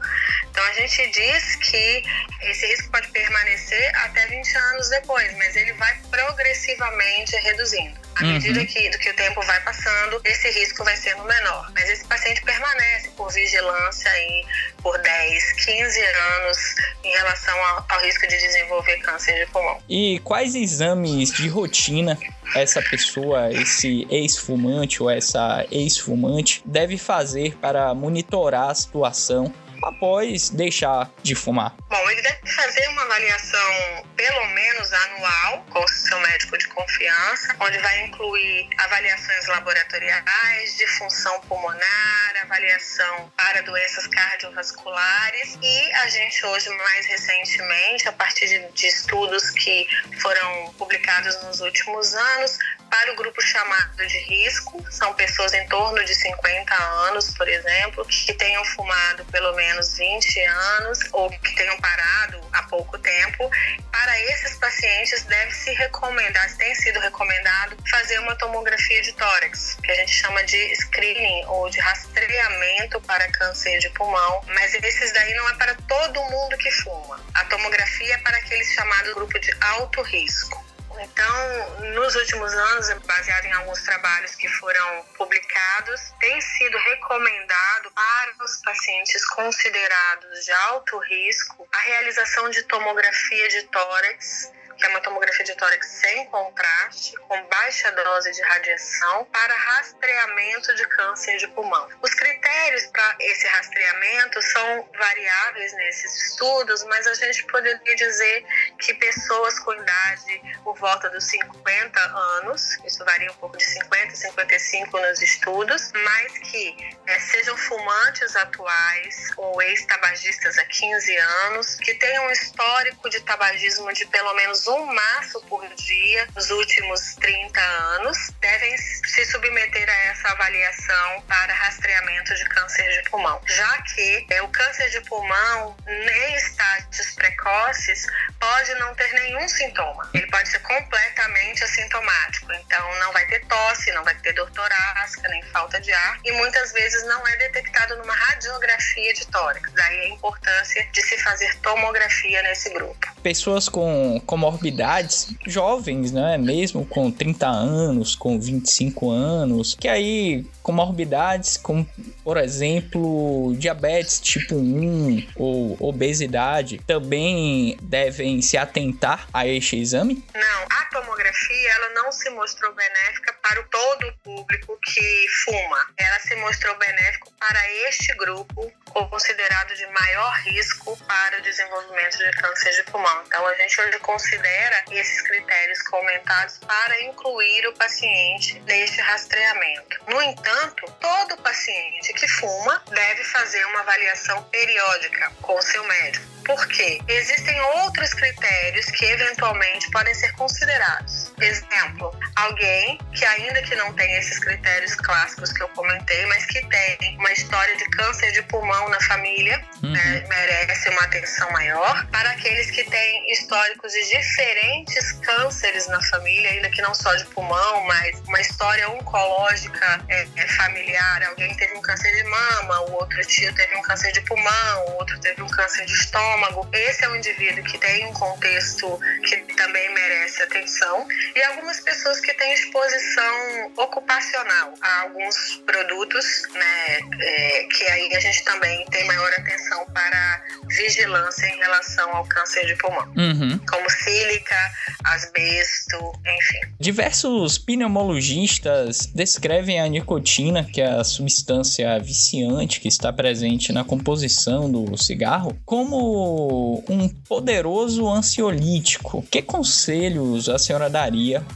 Então 0.53 0.63
a 0.65 0.73
gente 0.75 1.11
diz 1.11 1.57
que 1.57 2.05
esse 2.43 2.67
risco 2.67 2.91
pode 2.93 3.09
permanecer 3.09 3.91
até 3.97 4.27
20 4.27 4.55
anos 4.55 4.91
depois, 4.91 5.35
mas 5.39 5.57
ele 5.57 5.73
vai 5.73 5.99
progressivamente 6.11 7.35
reduzindo. 7.37 7.99
À 8.17 8.23
uhum. 8.23 8.33
medida 8.35 8.67
que, 8.67 8.91
que 8.91 9.11
o 9.11 9.17
tempo 9.17 9.41
vai 9.47 9.59
passando, 9.63 10.21
esse 10.23 10.51
risco 10.51 10.85
vai 10.85 10.95
sendo 10.95 11.25
menor. 11.25 11.73
Mas 11.75 11.89
esse 11.89 12.05
paciente 12.05 12.43
permanece 12.43 13.09
por 13.17 13.33
vigilância 13.33 14.11
aí 14.11 14.45
por 14.83 14.99
10, 14.99 15.53
15 15.65 16.01
anos 16.01 16.59
em 17.03 17.11
relação 17.13 17.59
ao, 17.65 17.87
ao 17.89 18.01
risco 18.03 18.29
de 18.29 18.37
desenvolver 18.37 18.99
câncer 18.99 19.47
de 19.47 19.51
pulmão. 19.51 19.83
E 19.89 20.19
quais 20.19 20.55
exames 20.55 21.33
de 21.33 21.49
rotina 21.49 22.19
essa 22.55 22.83
pessoa, 22.83 23.51
esse 23.51 24.07
ex-fumante 24.11 25.03
ou 25.03 25.09
essa 25.09 25.65
ex-fumante 25.71 26.63
deve 26.67 26.99
fazer 26.99 27.57
para 27.57 27.95
monitorar 27.95 28.69
a 28.69 28.75
situação 28.75 29.55
após 29.85 30.51
deixar 30.51 31.11
de 31.23 31.35
fumar? 31.35 31.75
Bom, 31.89 32.11
ele 32.11 32.23
deve 32.23 32.51
fazer 32.51 32.89
uma 32.89 33.03
avaliação 33.03 34.05
pelo 34.17 34.47
menos 34.49 34.93
anual 34.93 35.65
com 35.71 35.81
o 35.81 35.89
seu 35.89 36.19
médico 36.21 36.57
de 36.57 36.69
confiança, 36.69 37.57
onde 37.61 37.79
vai 37.79 38.05
incluir 38.05 38.69
avaliações 38.79 39.47
laboratoriais 39.49 40.77
de 40.77 40.87
função 40.99 41.41
pulmonar, 41.43 42.33
avaliação 42.43 43.33
para 43.37 43.63
doenças 43.63 44.07
cardiovasculares 44.07 45.59
e 45.63 45.93
a 45.93 46.09
gente 46.09 46.45
hoje 46.47 46.69
mais 46.71 47.07
recentemente, 47.07 48.09
a 48.09 48.13
partir 48.13 48.47
de, 48.47 48.73
de 48.73 48.87
estudos 48.87 49.51
que 49.51 49.87
foram 50.21 50.73
publicados 50.79 51.43
nos 51.45 51.61
últimos 51.61 52.15
anos, 52.15 52.59
para 52.93 53.11
o 53.11 53.17
grupo 53.17 53.41
chamado 53.41 54.07
de 54.07 54.19
risco, 54.19 54.85
são 54.91 55.15
pessoas 55.15 55.55
em 55.55 55.67
torno 55.67 56.05
de 56.05 56.15
50 56.15 56.75
anos, 57.09 57.31
por 57.31 57.49
exemplo, 57.49 58.05
que 58.05 58.35
tenham 58.35 58.63
fumado 58.67 59.25
pelo 59.33 59.55
menos 59.55 59.97
20 59.97 60.41
anos 60.41 60.99
ou 61.11 61.31
que 61.31 61.55
tenham 61.57 61.81
parado 61.81 62.39
há 62.53 62.65
pouco 62.65 62.99
tempo. 62.99 63.51
Para 63.91 64.21
esses 64.21 64.59
pacientes, 64.59 65.23
deve-se 65.23 65.73
recomendar, 65.73 66.55
tem 66.59 66.75
sido 66.75 67.01
recomendado, 67.01 67.79
fazer 67.91 68.19
uma 68.19 68.37
tomografia 68.37 69.01
de 69.01 69.15
tórax, 69.15 69.79
que 69.83 69.91
a 69.91 69.95
gente 69.95 70.13
chama 70.13 70.45
de 70.45 70.77
screening 70.77 71.47
ou 71.47 71.71
de 71.71 71.81
rastreamento 71.81 73.01
para 73.01 73.27
câncer 73.33 73.79
de 73.79 73.89
pulmão, 73.91 74.45
mas 74.49 74.75
esses 74.75 75.13
daí 75.15 75.35
não 75.35 75.49
é 75.49 75.55
para 75.55 75.75
todo 75.89 76.23
mundo 76.25 76.59
que 76.59 76.71
fuma. 76.71 77.19
A 77.33 77.45
tomografia 77.47 78.17
é 78.17 78.19
para 78.19 78.37
aqueles 78.37 78.71
chamados 78.75 79.15
grupo 79.15 79.39
de 79.39 79.51
alto 79.63 80.03
risco. 80.03 80.72
Então, 81.13 81.81
nos 81.95 82.15
últimos 82.17 82.53
anos, 82.55 82.91
baseado 83.07 83.45
em 83.45 83.53
alguns 83.53 83.83
trabalhos 83.83 84.35
que 84.35 84.49
foram 84.49 85.05
publicados, 85.19 86.01
tem 86.19 86.41
sido 86.41 86.79
recomendado 86.79 87.91
para 87.91 88.45
os 88.45 88.57
pacientes 88.63 89.25
considerados 89.27 90.45
de 90.45 90.53
alto 90.53 90.99
risco 90.99 91.69
a 91.71 91.79
realização 91.79 92.49
de 92.49 92.63
tomografia 92.63 93.49
de 93.51 93.63
tórax 93.65 94.53
é 94.87 94.89
uma 94.89 95.01
tomografia 95.01 95.45
de 95.45 95.55
tórax 95.55 95.87
sem 95.87 96.27
contraste, 96.27 97.17
com 97.29 97.43
baixa 97.47 97.91
dose 97.93 98.33
de 98.33 98.43
radiação, 98.43 99.25
para 99.27 99.55
rastreamento 99.55 100.75
de 100.75 100.87
câncer 100.89 101.37
de 101.39 101.49
pulmão. 101.49 101.89
Os 102.03 102.15
critérios 102.15 102.87
para 102.87 103.17
esse 103.21 103.47
rastreamento 103.47 104.43
são 104.43 104.89
variáveis 104.99 105.73
nesses 105.75 106.29
estudos, 106.29 106.85
mas 106.85 107.07
a 107.07 107.15
gente 107.15 107.45
poderia 107.45 107.97
dizer 107.97 108.45
que 108.79 108.95
pessoas 108.95 109.59
com 109.61 109.73
idade 109.75 110.43
por 110.65 110.77
volta 110.79 111.09
dos 111.11 111.25
50 111.25 112.01
anos, 112.01 112.79
isso 112.85 113.05
varia 113.05 113.31
um 113.31 113.35
pouco 113.35 113.57
de 113.57 113.65
50 113.65 114.13
a 114.13 114.17
55 114.17 115.01
nos 115.01 115.23
estudos, 115.23 115.93
mas 115.93 116.39
que 116.39 116.97
é, 117.07 117.19
sejam 117.19 117.57
fumantes 117.57 118.35
atuais 118.37 119.29
ou 119.37 119.61
ex-tabagistas 119.63 120.59
há 120.59 120.65
15 120.65 121.17
anos, 121.17 121.75
que 121.77 121.95
tenham 121.95 122.27
um 122.27 122.31
histórico 122.31 123.11
de 123.11 123.21
tabagismo 123.21 123.93
de 123.93 124.07
pelo 124.07 124.33
menos 124.35 124.67
um 124.73 124.87
maço 124.87 125.41
por 125.49 125.63
dia 125.75 126.27
nos 126.35 126.51
últimos 126.51 127.15
30 127.17 127.61
anos 127.61 128.31
devem 128.41 128.77
se 128.79 129.25
submeter 129.27 129.89
a 129.89 129.99
essa 130.07 130.29
avaliação 130.29 131.23
para 131.29 131.53
rastreamento 131.53 132.35
de 132.35 132.45
câncer 132.47 133.03
de 133.03 133.11
pulmão, 133.11 133.41
já 133.47 133.83
que 133.83 134.27
é, 134.31 134.43
o 134.43 134.49
câncer 134.49 134.89
de 134.91 135.01
pulmão, 135.03 135.77
em 135.87 136.35
estágios 136.37 137.15
precoces, 137.15 138.07
pode 138.41 138.75
não 138.77 138.95
ter 138.95 139.13
nenhum 139.13 139.47
sintoma. 139.49 140.09
Ele 140.15 140.27
pode 140.29 140.49
ser 140.49 140.61
completamente 140.61 141.63
assintomático, 141.65 142.53
então 142.53 142.99
não 143.01 143.13
vai 143.13 143.27
ter 143.27 143.45
tosse, 143.47 143.93
não 143.93 144.05
vai 144.05 144.15
ter 144.17 144.33
dor 144.33 144.51
torácica, 144.53 145.29
nem 145.29 145.43
falta 145.45 145.81
de 145.81 145.93
ar, 145.93 146.19
e 146.25 146.33
muitas 146.33 146.73
vezes 146.73 147.05
não 147.07 147.27
é 147.27 147.37
detectado 147.37 147.97
numa 147.97 148.15
radiografia 148.15 149.13
de 149.13 149.27
tórax. 149.27 149.71
Daí 149.73 150.01
a 150.01 150.09
importância 150.09 150.89
de 150.93 151.03
se 151.03 151.19
fazer 151.19 151.55
tomografia 151.59 152.43
nesse 152.43 152.71
grupo. 152.71 153.13
Pessoas 153.23 153.69
com 153.69 154.21
comorbidade 154.27 154.62
comorbidades 154.63 155.35
jovens, 155.47 156.13
né? 156.13 156.39
Mesmo 156.39 156.87
com 156.87 157.11
30 157.11 157.47
anos, 157.47 158.15
com 158.15 158.41
25 158.41 159.11
anos, 159.11 159.75
que 159.75 159.89
aí 159.89 160.47
comorbidades 160.63 161.57
como, 161.57 161.87
por 162.23 162.37
exemplo, 162.37 163.55
diabetes 163.59 164.21
tipo 164.21 164.55
1 164.55 165.29
ou 165.35 165.77
obesidade 165.81 166.79
também 166.87 167.77
devem 167.83 168.41
se 168.41 168.57
atentar 168.57 169.27
a 169.33 169.47
este 169.47 169.77
exame? 169.77 170.25
Não, 170.33 170.63
a 170.71 170.85
tomografia 170.93 171.71
ela 171.75 171.91
não 171.95 172.13
se 172.13 172.31
mostrou 172.31 172.73
benéfica 172.75 173.35
para 173.43 173.63
todo 173.65 174.07
o 174.09 174.13
público 174.23 174.79
que 174.85 175.27
fuma. 175.45 175.87
Ela 175.99 176.21
se 176.21 176.37
mostrou 176.37 176.79
benéfica 176.79 177.31
para 177.41 177.89
este 177.89 178.15
grupo 178.17 178.73
considerado 178.93 179.75
de 179.75 179.87
maior 179.87 180.33
risco 180.45 180.97
para 181.07 181.39
o 181.39 181.43
desenvolvimento 181.43 182.19
de 182.19 182.31
câncer 182.33 182.73
de 182.73 182.83
pulmão. 182.91 183.23
Então 183.27 183.47
a 183.47 183.55
gente 183.55 183.81
hoje 183.81 183.99
considera 184.01 184.85
esses 184.91 185.23
critérios 185.23 185.83
comentados 185.83 186.59
para 186.59 187.03
incluir 187.03 187.67
o 187.69 187.75
paciente 187.75 188.61
neste 188.61 189.01
rastreamento. 189.01 189.99
No 190.09 190.21
entanto, 190.23 190.91
todo 191.01 191.37
paciente 191.39 192.13
que 192.15 192.29
fuma 192.29 192.83
deve 192.91 193.25
fazer 193.25 193.65
uma 193.67 193.81
avaliação 193.81 194.43
periódica 194.45 195.31
com 195.41 195.57
o 195.57 195.63
seu 195.63 195.85
médico. 195.85 196.33
Por 196.45 196.67
quê? 196.69 197.01
Existem 197.07 197.61
outros 197.83 198.13
critérios 198.15 198.87
que 198.87 199.05
eventualmente 199.05 199.91
podem 199.91 200.15
ser 200.15 200.33
considerados. 200.33 201.22
Exemplo, 201.43 202.15
alguém 202.37 202.99
que 203.15 203.25
ainda 203.25 203.63
que 203.63 203.75
não 203.75 203.93
tem 203.95 204.17
esses 204.17 204.39
critérios 204.39 204.95
clássicos 204.95 205.53
que 205.53 205.63
eu 205.63 205.69
comentei, 205.71 206.25
mas 206.27 206.47
que 206.47 206.65
tem 206.67 207.17
uma 207.19 207.33
história 207.33 207.77
de 207.77 207.85
câncer 207.91 208.33
de 208.33 208.43
pulmão 208.43 208.89
na 208.89 209.01
família, 209.01 209.63
uhum. 209.83 209.91
né, 209.91 210.25
merece 210.29 210.89
uma 210.91 211.03
atenção 211.03 211.51
maior. 211.53 212.07
Para 212.09 212.31
aqueles 212.31 212.71
que 212.71 212.85
têm 212.85 213.33
históricos 213.33 213.93
de 213.93 214.09
diferentes 214.09 215.13
cânceres 215.13 215.89
na 215.89 216.01
família, 216.03 216.51
ainda 216.51 216.71
que 216.71 216.81
não 216.81 216.95
só 216.95 217.15
de 217.15 217.25
pulmão, 217.27 217.85
mas 217.85 218.21
uma 218.27 218.41
história 218.41 218.89
oncológica 218.91 220.05
é, 220.09 220.27
é 220.37 220.49
familiar, 220.49 221.23
alguém 221.25 221.55
teve 221.57 221.75
um 221.75 221.83
câncer 221.83 222.15
de 222.15 222.25
mama, 222.25 222.81
o 222.83 222.93
outro 222.93 223.21
tio 223.27 223.53
teve 223.55 223.77
um 223.77 223.83
câncer 223.83 224.13
de 224.13 224.21
pulmão, 224.23 224.87
o 224.89 224.93
outro 224.99 225.19
teve 225.21 225.43
um 225.43 225.49
câncer 225.49 225.85
de 225.87 225.93
estômago. 225.93 226.69
Esse 226.73 227.05
é 227.05 227.09
um 227.09 227.17
indivíduo 227.17 227.65
que 227.65 227.79
tem 227.79 228.07
um 228.07 228.13
contexto 228.13 228.99
que 229.25 229.37
também 229.55 229.93
merece 229.93 230.43
atenção. 230.43 231.07
E 231.35 231.43
algumas 231.45 231.81
pessoas 231.81 232.21
que 232.21 232.33
têm 232.35 232.53
exposição 232.53 233.73
ocupacional 233.77 234.75
a 234.81 235.01
alguns 235.03 235.63
produtos, 235.65 236.43
né, 236.53 237.01
é, 237.21 237.67
que 237.71 237.85
aí 237.85 238.15
a 238.15 238.21
gente 238.21 238.45
também 238.45 238.85
tem 238.91 239.05
maior 239.07 239.33
atenção 239.39 239.87
para 239.93 240.45
vigilância 240.69 241.47
em 241.47 241.59
relação 241.59 242.17
ao 242.17 242.27
câncer 242.27 242.67
de 242.67 242.77
pulmão, 242.77 243.07
uhum. 243.17 243.59
como 243.69 243.91
sílica, 243.91 244.57
asbesto, 245.05 246.13
enfim. 246.21 246.73
Diversos 246.79 247.59
pneumologistas 247.59 249.07
descrevem 249.07 249.81
a 249.81 249.89
nicotina, 249.89 250.65
que 250.65 250.81
é 250.81 250.89
a 250.89 251.05
substância 251.05 251.99
viciante 251.99 252.81
que 252.81 252.89
está 252.89 253.13
presente 253.13 253.73
na 253.73 253.85
composição 253.85 254.71
do 254.71 254.97
cigarro, 254.97 255.57
como 255.65 256.83
um 256.89 257.09
poderoso 257.09 258.09
ansiolítico. 258.09 259.23
Que 259.31 259.43
conselhos 259.43 260.49
a 260.49 260.59
senhora 260.59 260.91
daria 260.91 261.12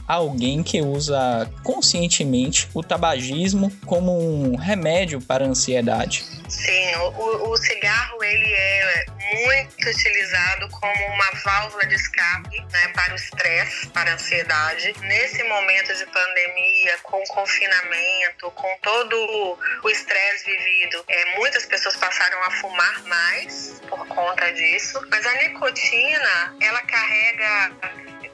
a 0.07 0.13
alguém 0.15 0.63
que 0.63 0.81
usa 0.81 1.49
conscientemente 1.63 2.69
o 2.73 2.83
tabagismo 2.83 3.71
como 3.85 4.17
um 4.17 4.55
remédio 4.55 5.21
para 5.21 5.45
a 5.45 5.47
ansiedade? 5.47 6.25
Sim, 6.47 6.95
o, 6.95 7.51
o 7.51 7.57
cigarro 7.57 8.23
ele 8.23 8.53
é 8.53 9.05
muito 9.45 9.89
utilizado 9.89 10.69
como 10.69 11.07
uma 11.07 11.31
válvula 11.43 11.85
de 11.85 11.95
escape 11.95 12.59
né, 12.59 12.87
para 12.93 13.13
o 13.13 13.15
estresse, 13.15 13.89
para 13.89 14.11
a 14.11 14.13
ansiedade. 14.13 14.93
Nesse 15.01 15.43
momento 15.43 15.93
de 15.95 16.05
pandemia, 16.05 16.97
com 17.03 17.21
confinamento, 17.25 18.51
com 18.51 18.77
todo 18.81 19.57
o 19.83 19.89
estresse 19.89 20.45
vivido, 20.45 21.03
é, 21.07 21.37
muitas 21.37 21.65
pessoas 21.65 21.95
passaram 21.97 22.41
a 22.43 22.51
fumar 22.51 23.03
mais 23.03 23.81
por 23.89 24.07
conta 24.07 24.51
disso. 24.53 24.99
Mas 25.09 25.25
a 25.25 25.33
nicotina, 25.33 26.55
ela 26.61 26.81
carrega 26.81 27.71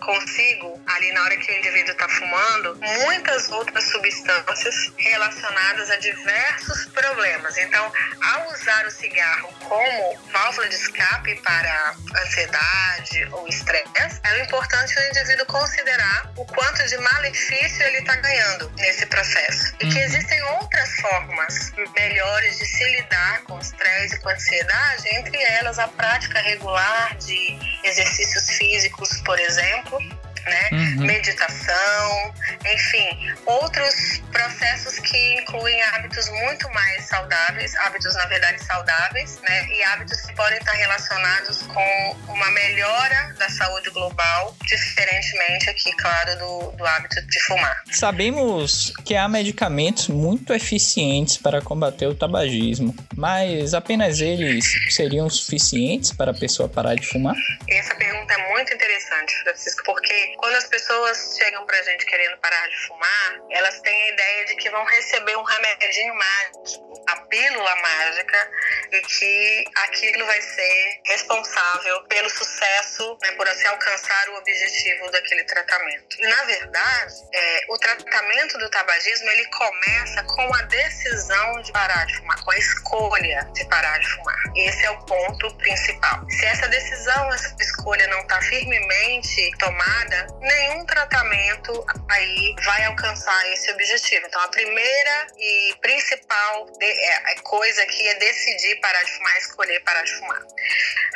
consigo, 0.03 0.81
ali 0.85 1.11
na 1.13 1.23
hora 1.23 1.37
que 1.37 1.51
o 1.51 1.57
indivíduo 1.57 1.91
está 1.91 2.07
fumando, 2.07 2.77
muitas 3.05 3.49
outras 3.49 3.83
substâncias 3.85 4.75
relacionadas 4.97 5.89
a 5.89 5.95
diversos 5.97 6.85
problemas. 6.87 7.57
Então, 7.57 7.91
ao 8.21 8.51
usar 8.51 8.85
o 8.85 8.91
cigarro 8.91 9.53
como 9.67 10.17
válvula 10.31 10.67
de 10.67 10.75
escape 10.75 11.35
para 11.41 11.95
ansiedade 12.25 13.27
ou 13.31 13.47
estresse, 13.47 14.19
é 14.23 14.43
importante 14.43 14.97
o 14.97 15.07
indivíduo 15.07 15.45
considerar 15.45 16.31
o 16.37 16.45
quanto 16.45 16.85
de 16.85 16.97
malefício 16.97 17.83
ele 17.83 17.99
está 17.99 18.15
ganhando 18.17 18.71
nesse 18.77 19.05
processo. 19.05 19.73
E 19.79 19.89
que 19.89 19.97
uhum. 19.97 20.03
existem 20.03 20.41
outras 20.43 20.89
formas 20.97 21.71
melhores 21.95 22.57
de 22.57 22.65
se 22.65 22.83
lidar 22.91 23.43
com 23.43 23.55
o 23.55 23.59
estresse 23.59 24.15
e 24.15 24.19
com 24.19 24.29
a 24.29 24.33
ansiedade, 24.33 25.15
entre 25.15 25.41
elas 25.43 25.79
a 25.79 25.87
prática 25.87 26.39
regular 26.39 27.15
de 27.17 27.72
exercícios 27.83 28.49
físicos, 28.51 29.21
por 29.21 29.39
exemplo, 29.39 29.99
né? 30.45 30.69
Uhum. 30.71 31.05
Meditação, 31.05 32.33
enfim, 32.73 33.33
outros 33.45 34.21
processos 34.33 34.99
que 34.99 35.39
incluem 35.39 35.81
hábitos 35.83 36.27
muito 36.29 36.69
mais 36.71 37.05
saudáveis, 37.05 37.75
hábitos 37.75 38.13
na 38.15 38.25
verdade 38.25 38.63
saudáveis, 38.63 39.39
né? 39.41 39.67
E 39.69 39.83
hábitos 39.83 40.21
que 40.21 40.35
podem 40.35 40.57
estar 40.57 40.73
relacionados 40.73 41.61
com 41.63 42.17
uma 42.27 42.51
melhora 42.51 43.33
da 43.37 43.47
saúde 43.49 43.89
global, 43.91 44.55
diferentemente 44.65 45.69
aqui, 45.69 45.95
claro, 45.95 46.37
do, 46.39 46.71
do 46.71 46.85
hábito 46.85 47.21
de 47.27 47.39
fumar. 47.41 47.83
Sabemos 47.91 48.91
que 49.05 49.15
há 49.15 49.27
medicamentos 49.29 50.07
muito 50.07 50.53
eficientes 50.53 51.37
para 51.37 51.61
combater 51.61 52.07
o 52.07 52.15
tabagismo, 52.15 52.95
mas 53.15 53.73
apenas 53.73 54.19
eles 54.19 54.65
seriam 54.89 55.29
suficientes 55.29 56.11
para 56.11 56.31
a 56.31 56.33
pessoa 56.33 56.67
parar 56.67 56.95
de 56.95 57.05
fumar? 57.05 57.35
Essa 57.69 57.93
pergunta 57.95 58.33
é 58.33 58.49
muito 58.49 58.73
interessante, 58.73 59.35
Francisco, 59.43 59.83
porque 59.85 60.33
quando 60.37 60.55
as 60.55 60.65
pessoas 60.65 61.35
chegam 61.37 61.65
pra 61.65 61.81
gente 61.83 62.05
querendo 62.05 62.37
parar 62.37 62.67
de 62.67 62.77
fumar, 62.87 63.39
elas 63.51 63.79
têm 63.81 63.93
a 63.93 64.13
ideia 64.13 64.22
de 64.47 64.55
que 64.55 64.69
vão 64.69 64.83
receber 64.85 65.35
um 65.37 65.43
remedinho 65.43 66.15
mágico, 66.15 67.03
a 67.07 67.15
pílula 67.27 67.75
mágica, 67.75 68.51
e 68.91 69.01
que 69.01 69.65
aquilo 69.75 70.25
vai 70.25 70.41
ser 70.41 71.01
responsável 71.05 72.03
pelo 72.03 72.29
sucesso, 72.29 73.17
né, 73.21 73.31
por 73.31 73.47
se 73.47 73.67
alcançar 73.67 74.29
o 74.29 74.37
objetivo 74.37 75.09
daquele 75.11 75.43
tratamento. 75.45 76.17
E, 76.19 76.27
na 76.27 76.43
verdade, 76.43 77.13
é, 77.33 77.65
o 77.69 77.77
tratamento 77.77 78.57
do 78.57 78.69
tabagismo 78.69 79.29
ele 79.29 79.45
começa 79.45 80.23
com 80.23 80.53
a 80.55 80.61
decisão 80.63 81.61
de 81.61 81.71
parar 81.71 82.05
de 82.05 82.17
fumar, 82.17 82.43
com 82.43 82.51
a 82.51 82.57
escolha 82.57 83.47
de 83.53 83.65
parar 83.65 83.97
de 83.99 84.07
fumar. 84.07 84.43
Esse 84.55 84.85
é 84.85 84.91
o 84.91 85.05
ponto 85.05 85.57
principal. 85.57 86.25
Se 86.29 86.45
essa 86.45 86.67
decisão, 86.67 87.33
essa 87.33 87.55
escolha 87.59 88.07
não 88.07 88.19
está 88.21 88.41
firmemente 88.41 89.51
tomada, 89.57 90.27
nenhum 90.39 90.85
tratamento 90.85 91.85
aí 92.09 92.55
vai 92.63 92.85
alcançar 92.85 93.51
esse 93.51 93.71
objetivo. 93.71 94.12
Então, 94.25 94.41
a 94.41 94.47
primeira 94.49 95.27
e 95.37 95.75
principal 95.81 96.65
de, 96.77 96.85
é, 96.85 97.35
coisa 97.43 97.81
aqui 97.81 98.07
é 98.07 98.13
decidir 98.15 98.75
parar 98.79 99.03
de 99.03 99.11
fumar, 99.11 99.37
escolher 99.37 99.79
parar 99.81 100.03
de 100.03 100.13
fumar. 100.13 100.41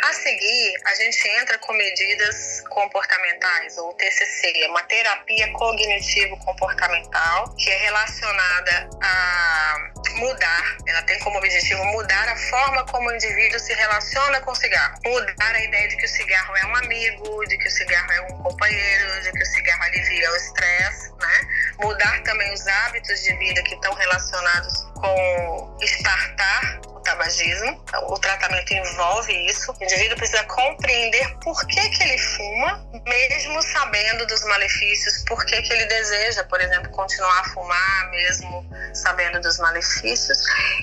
A 0.03 0.13
seguir, 0.13 0.73
a 0.85 0.95
gente 0.95 1.27
entra 1.27 1.57
com 1.59 1.73
medidas 1.73 2.63
comportamentais, 2.69 3.77
ou 3.77 3.93
TCC, 3.93 4.67
uma 4.69 4.81
terapia 4.83 5.51
cognitivo-comportamental, 5.53 7.55
que 7.55 7.69
é 7.69 7.77
relacionada 7.77 8.89
a 9.01 9.77
mudar, 10.17 10.77
ela 10.87 11.01
tem 11.03 11.19
como 11.19 11.37
objetivo 11.37 11.83
mudar 11.85 12.29
a 12.29 12.35
forma 12.35 12.85
como 12.85 13.09
o 13.09 13.13
indivíduo 13.13 13.59
se 13.59 13.73
relaciona 13.73 14.41
com 14.41 14.51
o 14.51 14.55
cigarro. 14.55 14.99
Mudar 15.05 15.55
a 15.55 15.63
ideia 15.63 15.87
de 15.87 15.97
que 15.97 16.05
o 16.05 16.09
cigarro 16.09 16.55
é 16.57 16.65
um 16.65 16.75
amigo, 16.75 17.45
de 17.47 17.57
que 17.57 17.67
o 17.67 17.71
cigarro 17.71 18.11
é 18.11 18.21
um 18.21 18.43
companheiro, 18.43 19.21
de 19.21 19.31
que 19.31 19.43
o 19.43 19.45
cigarro 19.45 19.83
alivia 19.83 20.31
o 20.31 20.35
estresse, 20.35 21.11
né? 21.19 21.47
Mudar 21.79 22.23
também 22.23 22.53
os 22.53 22.65
hábitos 22.67 23.23
de 23.23 23.35
vida 23.37 23.61
que 23.63 23.75
estão 23.75 23.93
relacionados 23.93 24.87
com 24.95 25.77
espartar 25.81 26.81
tabagismo. 27.07 27.83
O 28.09 28.19
tratamento 28.19 28.73
envolve 28.73 29.33
isso. 29.47 29.71
O 29.71 29.83
indivíduo 29.83 30.17
precisa 30.17 30.43
compreender 30.43 31.35
por 31.39 31.65
que, 31.67 31.89
que 31.89 32.03
ele 32.03 32.17
fuma, 32.17 32.85
mesmo 33.05 33.61
sabendo 33.61 34.25
dos 34.27 34.43
malefícios, 34.43 35.23
por 35.25 35.45
que, 35.45 35.61
que 35.61 35.73
ele 35.73 35.85
deseja, 35.85 36.43
por 36.43 36.59
exemplo, 36.59 36.91
continuar 36.91 37.39
a 37.39 37.43
fumar, 37.45 38.09
mesmo 38.09 38.69
sabendo 38.93 39.39
dos 39.39 39.57
malefícios. 39.59 40.37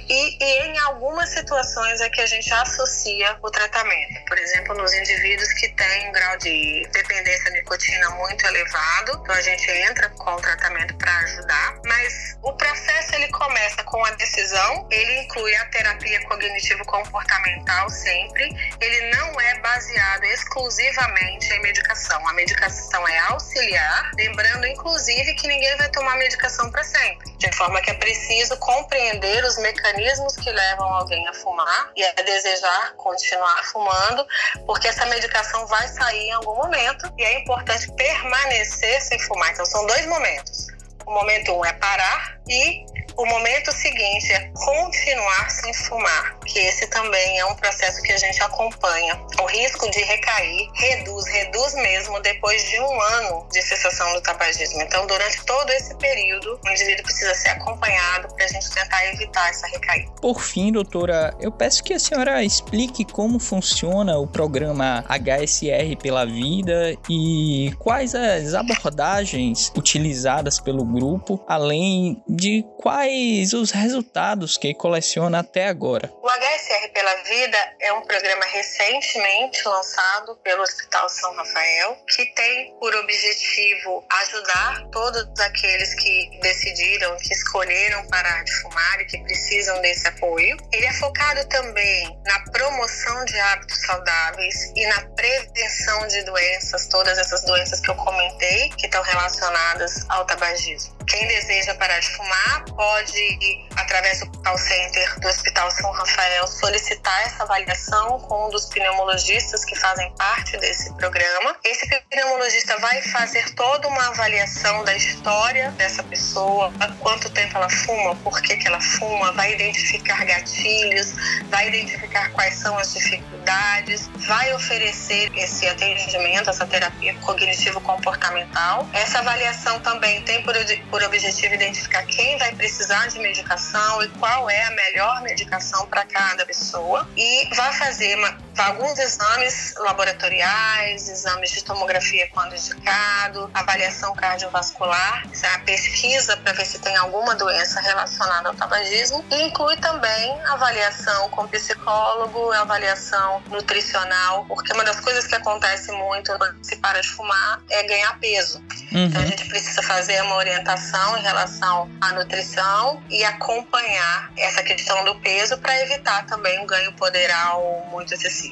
E, 0.09 0.43
e 0.43 0.63
em 0.67 0.79
algumas 0.79 1.29
situações 1.29 2.01
é 2.01 2.09
que 2.09 2.21
a 2.21 2.27
gente 2.27 2.53
associa 2.53 3.37
o 3.43 3.51
tratamento. 3.51 4.25
Por 4.27 4.39
exemplo, 4.39 4.75
nos 4.75 4.93
indivíduos 4.93 5.53
que 5.55 5.69
têm 5.69 6.09
um 6.09 6.13
grau 6.13 6.37
de 6.39 6.89
dependência 6.93 7.51
de 7.51 7.59
nicotina 7.59 8.11
muito 8.11 8.47
elevado, 8.47 9.21
então 9.23 9.35
a 9.35 9.43
gente 9.43 9.71
entra 9.71 10.09
com 10.11 10.33
o 10.33 10.41
tratamento 10.41 10.97
para 10.97 11.17
ajudar. 11.19 11.81
Mas 11.85 12.39
o 12.43 12.53
processo 12.55 13.15
ele 13.15 13.29
começa 13.29 13.83
com 13.85 14.05
a 14.05 14.11
decisão, 14.13 14.89
ele 14.91 15.21
inclui 15.21 15.55
a 15.57 15.65
terapia 15.67 16.14
terapia 16.15 16.29
cognitivo-comportamental 16.29 17.91
sempre, 17.91 18.49
ele 18.81 19.17
não 19.17 19.41
é 19.41 19.59
baseado 19.59 20.25
exclusivamente 20.25 21.53
em 21.53 21.63
medicação. 21.63 22.27
A 22.29 22.33
medicação 22.33 23.07
é 23.09 23.19
auxiliar, 23.31 24.11
lembrando 24.17 24.67
inclusive 24.67 25.35
que 25.35 25.49
ninguém 25.49 25.77
vai 25.77 25.89
tomar 25.91 26.17
medicação 26.17 26.71
para 26.71 26.85
sempre. 26.85 27.33
De 27.39 27.51
forma 27.57 27.81
que 27.81 27.91
é 27.91 27.95
preciso 27.95 28.57
compreender 28.59 29.45
os 29.45 29.59
mecanismos 29.59 30.37
que 30.37 30.51
levam 30.51 30.87
alguém 30.95 31.27
a 31.29 31.35
fumar 31.35 31.93
e 31.97 32.05
a 32.05 32.13
desejar 32.13 32.95
continuar 32.97 33.65
fumando, 33.65 34.27
porque 34.67 34.89
essa 34.89 35.07
medicação 35.07 35.67
vai 35.67 35.89
sair 35.89 36.29
em 36.29 36.33
algum 36.33 36.55
momento 36.57 37.13
e 37.19 37.25
é 37.25 37.41
importante 37.41 37.91
permanecer 37.93 39.01
sem 39.03 39.19
fumar. 39.21 39.51
Então 39.53 39.67
são 39.67 39.87
dois 39.87 40.07
momentos. 40.07 40.69
O 41.07 41.13
momento 41.13 41.53
um 41.53 41.65
é 41.65 41.73
parar 41.75 42.39
e 42.49 42.87
O 43.17 43.25
momento 43.27 43.71
seguinte 43.71 44.33
é 44.33 44.51
continuar 44.55 45.49
sem 45.49 45.73
fumar, 45.73 46.37
que 46.45 46.59
esse 46.59 46.89
também 46.89 47.39
é 47.39 47.47
um 47.47 47.55
processo 47.55 48.03
que 48.03 48.13
a 48.13 48.17
gente 48.17 48.43
acompanha. 48.43 49.21
O 49.41 49.47
risco 49.47 49.89
de 49.89 50.01
recair 50.01 50.69
reduz, 50.75 51.25
reduz 51.29 51.75
mesmo 51.75 52.21
depois 52.21 52.65
de 52.65 52.81
um 52.81 53.01
ano 53.01 53.47
de 53.53 53.63
cessação 53.63 54.13
do 54.15 54.21
tabagismo. 54.21 54.83
Então, 54.83 55.07
durante 55.07 55.45
todo 55.45 55.71
esse 55.71 55.95
período, 55.97 56.59
o 56.67 56.71
indivíduo 56.71 57.05
precisa 57.05 57.35
ser 57.35 57.51
acompanhado 57.51 58.35
para 58.35 58.47
a 58.47 58.49
gente 58.49 58.69
tentar 58.71 59.07
evitar 59.13 59.49
essa 59.49 59.69
recaída. 59.69 60.11
Por 60.21 60.41
fim, 60.41 60.73
doutora, 60.73 61.33
eu 61.41 61.53
peço 61.53 61.85
que 61.85 61.95
a 61.95 62.01
senhora 62.01 62.43
explique 62.43 63.05
como 63.05 63.39
funciona 63.39 64.19
o 64.19 64.27
programa 64.27 65.05
HSR 65.09 65.97
pela 66.03 66.27
Vida 66.27 66.97
e 67.09 67.73
quais 67.79 68.13
as 68.15 68.55
abordagens 68.55 69.73
utilizadas 69.77 70.59
pelo 70.59 70.85
grupo, 70.85 71.41
além 71.47 72.21
de 72.29 72.65
quais 72.81 73.04
os 73.53 73.71
resultados 73.71 74.57
que 74.57 74.73
coleciona 74.73 75.41
até 75.41 75.69
agora. 75.69 76.11
O 76.23 76.27
HSR 76.27 76.89
pela 76.93 77.15
Vida 77.25 77.59
é 77.81 77.93
um 77.93 78.01
programa 78.01 78.45
recentemente 78.47 79.63
lançado 79.69 80.37
pelo 80.43 80.63
Hospital 80.63 81.09
São 81.11 81.35
Rafael, 81.35 81.99
que 82.09 82.25
tem 82.35 82.75
por 82.81 82.95
objetivo 82.97 84.03
ajudar 84.23 84.87
todos 84.91 85.39
aqueles 85.39 85.95
que 85.95 86.31
decidiram, 86.41 87.15
que 87.19 87.35
escolheram 87.35 88.07
parar 88.09 88.43
de 88.43 88.53
fumar 88.63 89.01
e 89.01 89.05
que 89.05 89.19
precisam 89.19 89.81
desse 89.83 90.09
apoio. 90.09 90.57
Ele 90.73 90.87
é 90.87 90.93
focado 90.95 91.47
também 91.49 92.19
na 92.25 92.39
promoção 92.53 93.25
de 93.27 93.39
hábitos 93.39 93.81
saudáveis 93.83 94.73
e 94.75 94.87
na 94.87 95.01
prevenção 95.15 96.07
de 96.09 96.23
doenças, 96.23 96.87
todas 96.87 97.19
essas 97.19 97.45
doenças 97.45 97.81
que 97.81 97.91
eu 97.91 97.97
comentei, 97.97 98.71
que 98.79 98.87
estão 98.87 99.03
relacionadas 99.03 100.07
ao 100.09 100.25
tabagismo. 100.25 100.94
Quem 101.07 101.27
deseja 101.29 101.75
parar 101.75 101.99
de 102.01 102.09
fumar 102.11 102.65
pode 102.77 103.19
ir 103.19 103.69
através 103.77 104.21
do 104.21 104.27
call 104.43 104.57
center 104.57 105.21
do 105.21 105.29
Hospital 105.29 105.71
São 105.71 105.91
Rafael 105.93 106.47
solicitar 106.47 107.27
essa 107.27 107.43
avaliação 107.43 108.19
com 108.21 108.47
um 108.47 108.51
dos 108.51 108.67
pneumologistas 108.67 109.65
que 109.65 109.77
fazem 109.77 110.11
parte 110.17 110.57
desse 110.59 110.93
programa. 110.95 111.57
Esse 111.63 111.87
pneumologista 112.11 112.79
vai 112.79 113.03
fazer 113.03 113.55
toda 113.55 113.87
uma 113.89 114.09
avaliação 114.09 114.85
da 114.85 114.97
história 114.97 115.71
dessa 115.73 116.03
pessoa, 116.03 116.73
há 116.81 116.89
quanto 116.95 117.29
tempo 117.31 117.57
ela 117.57 117.69
fuma, 117.69 118.17
por 118.17 118.41
que, 118.41 118.57
que 118.57 118.67
ela 118.67 118.81
fuma, 118.81 119.33
vai 119.33 119.53
identificar 119.53 120.25
gatilhos, 120.25 121.13
vai 121.51 121.69
identificar 121.69 122.31
quais 122.31 122.55
são 122.55 122.79
as 122.79 122.95
dificuldades, 122.95 124.09
vai 124.27 124.55
oferecer 124.55 125.31
esse 125.37 125.67
atendimento, 125.69 126.51
essa 126.51 126.67
terapia 126.67 127.15
cognitivo-comportamental. 127.21 128.89
Essa 128.93 129.19
avaliação 129.19 129.81
também 129.81 130.23
tem 130.23 130.43
por 130.43 130.57
por 130.95 131.03
objetivo 131.03 131.53
identificar 131.55 132.07
quem 132.07 132.39
vai 132.39 132.55
precisar 132.55 133.09
de 133.09 133.19
medicação 133.19 134.01
e 134.05 134.09
qual 134.11 134.49
é 134.49 134.63
a 134.63 134.71
melhor 134.71 135.23
medicação 135.23 135.85
para 135.89 136.05
cada 136.05 136.47
pessoa. 136.47 137.05
E 137.17 137.53
vai 137.57 137.73
fazer 137.73 138.17
uma, 138.17 138.39
alguns 138.63 138.99
exames 138.99 139.75
laboratoriais, 139.79 141.09
exames 141.09 141.51
de 141.51 141.65
tomografia 141.65 142.29
quando 142.33 142.55
indicado, 142.55 143.51
avaliação 143.53 144.15
cardiovascular, 144.15 145.25
a 145.55 145.59
pesquisa 145.61 146.37
para 146.39 146.53
ver 146.53 146.65
se 146.65 146.79
tem 146.79 146.97
alguma 146.97 147.35
doença 147.35 147.81
relacionada 147.81 148.49
ao 148.49 148.55
tabagismo 148.55 149.25
e 149.31 149.43
inclui 149.43 149.77
também 149.77 150.41
avaliação 150.47 151.29
com 151.31 151.47
psicólogo, 151.49 152.53
avaliação 152.53 153.43
nutricional, 153.51 154.45
porque 154.47 154.73
uma 154.73 154.85
das 154.85 155.01
coisas 155.01 155.27
que 155.27 155.35
acontece 155.35 155.93
muito 155.93 156.37
quando 156.39 156.57
se 156.63 156.77
para 156.77 157.01
de 157.01 157.09
fumar 157.09 157.61
é 157.71 157.83
ganhar 157.85 158.19
peso. 158.19 158.59
Uhum. 158.93 159.07
Então 159.07 159.23
a 159.23 159.27
gente 159.27 159.49
precisa 159.49 159.83
fazer 159.83 160.21
uma 160.23 160.37
orientação 160.37 161.19
em 161.19 161.23
relação 161.23 161.91
à 162.01 162.13
nutrição 162.13 163.03
e 163.09 163.25
acompanhar 163.25 164.33
essa 164.37 164.63
questão 164.63 165.05
do 165.05 165.15
peso 165.21 165.59
para 165.59 165.81
evitar 165.83 166.27
também 166.27 166.61
um 166.61 166.67
ganho 166.67 166.93
poderal 166.95 167.87
muito 167.91 168.15
excessivo. 168.15 168.44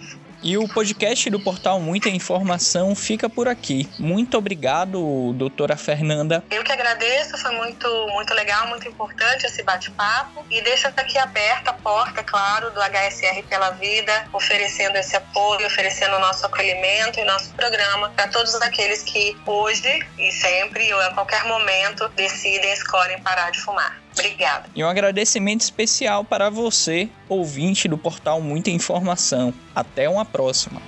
E 0.44 0.58
o 0.58 0.66
podcast 0.66 1.30
do 1.30 1.38
portal 1.38 1.78
Muita 1.78 2.08
Informação 2.08 2.96
fica 2.96 3.30
por 3.30 3.46
aqui. 3.46 3.88
Muito 3.96 4.36
obrigado, 4.36 5.32
doutora 5.34 5.76
Fernanda. 5.76 6.42
Eu 6.50 6.64
que 6.64 6.72
agradeço, 6.72 7.38
foi 7.38 7.52
muito, 7.52 7.86
muito 8.08 8.34
legal, 8.34 8.66
muito 8.66 8.88
importante 8.88 9.46
esse 9.46 9.62
bate-papo. 9.62 10.44
E 10.50 10.60
deixo 10.62 10.88
aqui 10.88 11.16
aberta 11.16 11.70
a 11.70 11.74
porta, 11.74 12.24
claro, 12.24 12.72
do 12.72 12.80
HSR 12.80 13.40
pela 13.48 13.70
Vida, 13.70 14.26
oferecendo 14.32 14.96
esse 14.96 15.14
apoio, 15.14 15.64
oferecendo 15.64 16.16
o 16.16 16.18
nosso 16.18 16.44
acolhimento 16.44 17.20
e 17.20 17.24
nosso 17.24 17.50
programa 17.50 18.10
para 18.10 18.26
todos 18.26 18.52
aqueles 18.56 19.04
que 19.04 19.36
hoje 19.46 20.04
e 20.18 20.32
sempre 20.32 20.92
ou 20.92 21.00
a 21.02 21.14
qualquer 21.14 21.44
momento 21.44 22.08
decidem 22.16 22.72
escolhem 22.72 23.22
parar 23.22 23.50
de 23.50 23.60
fumar. 23.60 24.02
Obrigada. 24.12 24.68
E 24.74 24.84
um 24.84 24.88
agradecimento 24.88 25.62
especial 25.62 26.24
para 26.24 26.50
você, 26.50 27.08
ouvinte 27.28 27.88
do 27.88 27.98
portal 27.98 28.40
Muita 28.40 28.70
Informação. 28.70 29.52
Até 29.74 30.08
uma 30.08 30.24
próxima. 30.24 30.80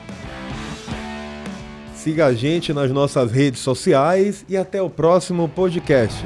Siga 1.95 2.27
a 2.27 2.35
gente 2.35 2.73
nas 2.73 2.91
nossas 2.91 3.33
redes 3.33 3.61
sociais 3.61 4.45
e 4.49 4.57
até 4.57 4.83
o 4.83 4.91
próximo 4.91 5.49
podcast. 5.49 6.23